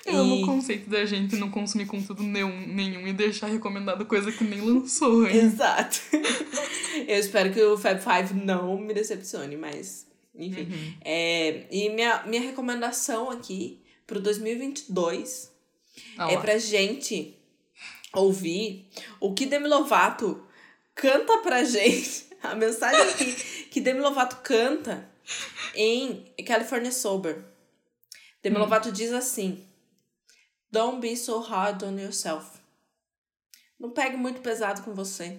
[0.05, 0.17] Eu e...
[0.17, 4.45] amo o conceito da gente não consumir conteúdo nenhum, nenhum e deixar recomendado coisa que
[4.45, 5.37] nem lançou, hein?
[5.37, 6.01] Exato.
[7.07, 10.63] Eu espero que o Fab Five não me decepcione, mas Enfim.
[10.63, 10.95] Uhum.
[11.05, 15.53] É, e minha, minha recomendação aqui pro 2022
[16.17, 16.41] Ah é lá.
[16.41, 17.37] pra gente
[18.15, 18.89] ouvir
[19.21, 20.43] o que Demi Lovato
[20.99, 22.27] canta pra gente.
[22.43, 23.33] A mensagem que,
[23.65, 25.09] que Demi Lovato canta
[25.75, 27.43] em California Sober.
[28.43, 28.61] Demi Hum.
[28.61, 29.65] Lovato diz assim:
[30.71, 32.47] Don't be so hard on yourself.
[33.79, 35.39] Não pegue muito pesado com você.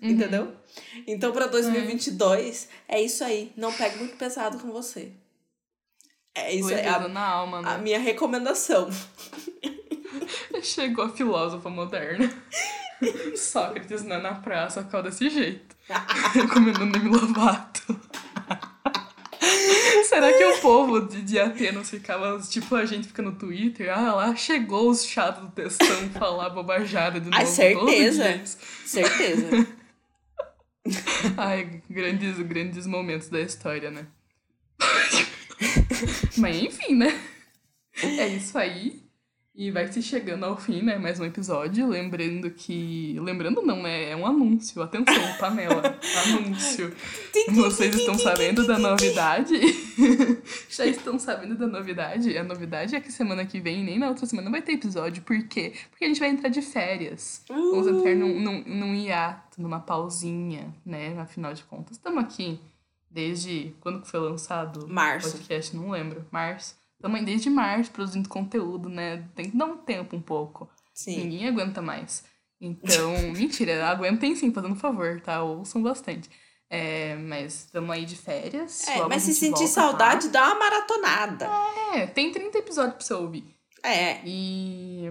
[0.00, 0.08] Uhum.
[0.10, 0.56] Entendeu?
[1.06, 3.52] Então, pra 2022, é isso aí.
[3.56, 5.12] Não pegue muito pesado com você.
[6.34, 6.76] É isso aí.
[6.76, 7.78] Levando A, na alma, a né?
[7.78, 8.88] minha recomendação.
[10.62, 12.28] Chegou a filósofa moderna.
[13.36, 15.76] Sócrates né, na praça, ficava desse jeito.
[16.32, 18.00] Recomendando Demi Lovato.
[20.04, 24.14] Será que o povo de, de Atenas ficava, tipo, a gente fica no Twitter, ah,
[24.14, 27.40] lá chegou os chatos do textão falar bobajada de novo.
[27.40, 28.44] Ai, certeza.
[28.84, 29.66] Certeza.
[31.36, 34.06] Ai, grandes, grandes momentos da história, né?
[36.36, 37.18] Mas enfim, né?
[38.02, 39.02] É isso aí.
[39.54, 40.96] E vai se chegando ao fim, né?
[40.96, 41.86] Mais um episódio.
[41.86, 43.18] Lembrando que.
[43.20, 44.08] Lembrando não, né?
[44.08, 44.82] É um anúncio.
[44.82, 45.98] Atenção, panela.
[46.26, 46.90] anúncio.
[47.50, 49.60] Vocês estão sabendo da novidade?
[50.70, 52.36] Já estão sabendo da novidade?
[52.38, 55.22] A novidade é que semana que vem, nem na outra semana, não vai ter episódio.
[55.22, 55.74] Por quê?
[55.90, 57.44] Porque a gente vai entrar de férias.
[57.46, 61.14] Vamos entrar num, num, num hiato, numa pausinha, né?
[61.20, 62.58] Afinal de contas, estamos aqui
[63.10, 63.74] desde.
[63.80, 64.86] Quando que foi lançado?
[64.86, 65.32] o Março.
[65.32, 65.76] podcast?
[65.76, 66.24] Não lembro.
[66.30, 66.81] Março.
[67.02, 69.28] Aí desde março produzindo conteúdo, né?
[69.34, 70.68] Tem que dar um tempo um pouco.
[70.94, 71.24] Sim.
[71.24, 72.24] Ninguém aguenta mais.
[72.60, 75.42] Então, mentira, aguentem sim, fazendo favor, tá?
[75.42, 76.30] Ouçam bastante.
[76.70, 78.88] É, mas estamos aí de férias.
[78.88, 79.82] É, mas a se gente sentir tá?
[79.82, 81.48] saudade, dá uma maratonada.
[81.94, 83.44] É, tem 30 episódios pra você ouvir.
[83.82, 84.20] É.
[84.24, 85.04] E.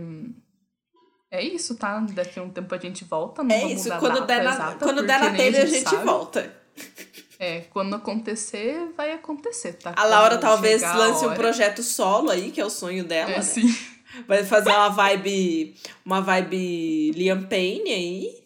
[1.29, 1.99] É isso, tá?
[1.99, 3.43] Daqui a um tempo a gente volta.
[3.43, 3.93] Não É isso.
[3.93, 6.03] a Quando der na, quando der na telha, a gente sabe.
[6.03, 6.61] volta.
[7.43, 9.93] É, quando acontecer, vai acontecer, tá?
[9.97, 13.31] A Laura Quando talvez lance um projeto solo aí, que é o sonho dela.
[13.31, 13.41] É, né?
[13.41, 13.75] sim.
[14.27, 15.73] Vai fazer uma vibe.
[16.05, 18.43] Uma vibe Liam Payne aí.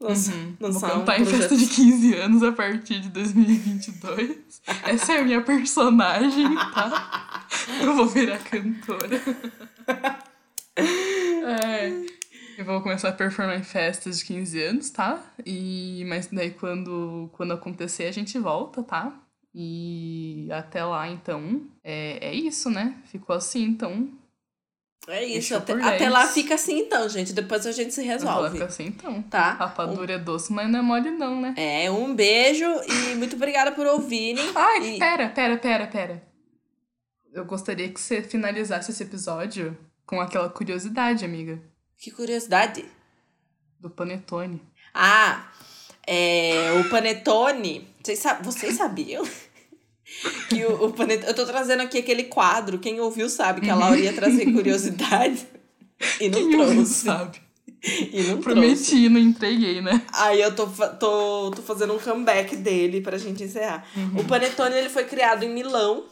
[0.00, 0.56] Lança- Uhum.
[0.58, 1.56] Vou Lançar um em festa projeto.
[1.58, 4.36] de 15 anos a partir de 2022.
[4.82, 7.46] Essa é a minha personagem, tá?
[7.82, 9.20] Eu vou virar cantora.
[10.76, 11.92] É,
[12.56, 15.22] eu vou começar a performar em festas de 15 anos, tá?
[15.44, 19.12] E, mas daí quando, quando acontecer a gente volta, tá?
[19.54, 22.96] E até lá, então, é, é isso, né?
[23.06, 24.08] Ficou assim, então.
[25.06, 25.54] É isso.
[25.54, 26.10] Até, até 10.
[26.10, 27.32] lá fica assim então, gente.
[27.32, 28.52] Depois a gente se resolve.
[28.52, 29.22] ficar assim, então.
[29.22, 29.52] Tá?
[29.52, 31.54] Rapadura é doce, mas não é mole não, né?
[31.56, 34.44] É, um beijo e muito obrigada por ouvirem.
[34.54, 36.22] Ai, E- pera, pera, pera, pera.
[37.32, 39.76] Eu gostaria que você finalizasse esse episódio
[40.06, 41.60] com aquela curiosidade, amiga,
[42.04, 42.84] Que curiosidade.
[43.80, 44.60] do Panetone.
[44.92, 45.50] Ah,
[46.06, 47.88] é, o Panetone.
[48.02, 49.26] Vocês, vocês sabiam?
[50.50, 51.28] que o, o Panetone.
[51.28, 52.78] Eu tô trazendo aqui aquele quadro.
[52.78, 55.46] Quem ouviu sabe que a Laura ia trazer curiosidade.
[56.20, 57.04] E não Quem ouviu trouxe.
[57.04, 57.40] sabe?
[57.80, 58.42] E não trouxe.
[58.42, 60.04] Prometi, não entreguei, né?
[60.12, 63.86] Aí eu tô, tô, tô fazendo um comeback dele pra gente encerrar.
[63.96, 64.20] Uhum.
[64.20, 66.04] O Panetone ele foi criado em Milão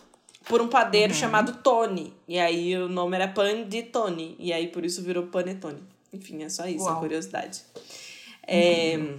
[0.49, 1.19] por um padeiro uhum.
[1.19, 2.15] chamado Tony.
[2.27, 5.83] E aí o nome era Pan de Tony E aí por isso virou Panetone.
[6.13, 7.01] Enfim, é só isso, é Uau.
[7.01, 7.63] curiosidade.
[8.47, 8.97] É...
[8.97, 9.19] Uhum.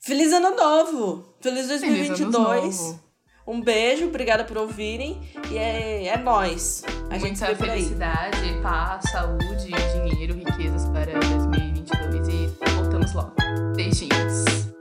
[0.00, 1.34] Feliz Ano Novo!
[1.40, 2.76] Feliz 2022!
[2.76, 3.02] Feliz
[3.46, 5.20] um beijo, obrigada por ouvirem.
[5.50, 6.84] E é, é nóis.
[6.86, 7.78] A Muita gente se vê por aí.
[7.78, 12.28] felicidade, paz, saúde, dinheiro, riquezas para 2022.
[12.28, 13.34] E voltamos logo.
[13.74, 14.71] Beijinhos.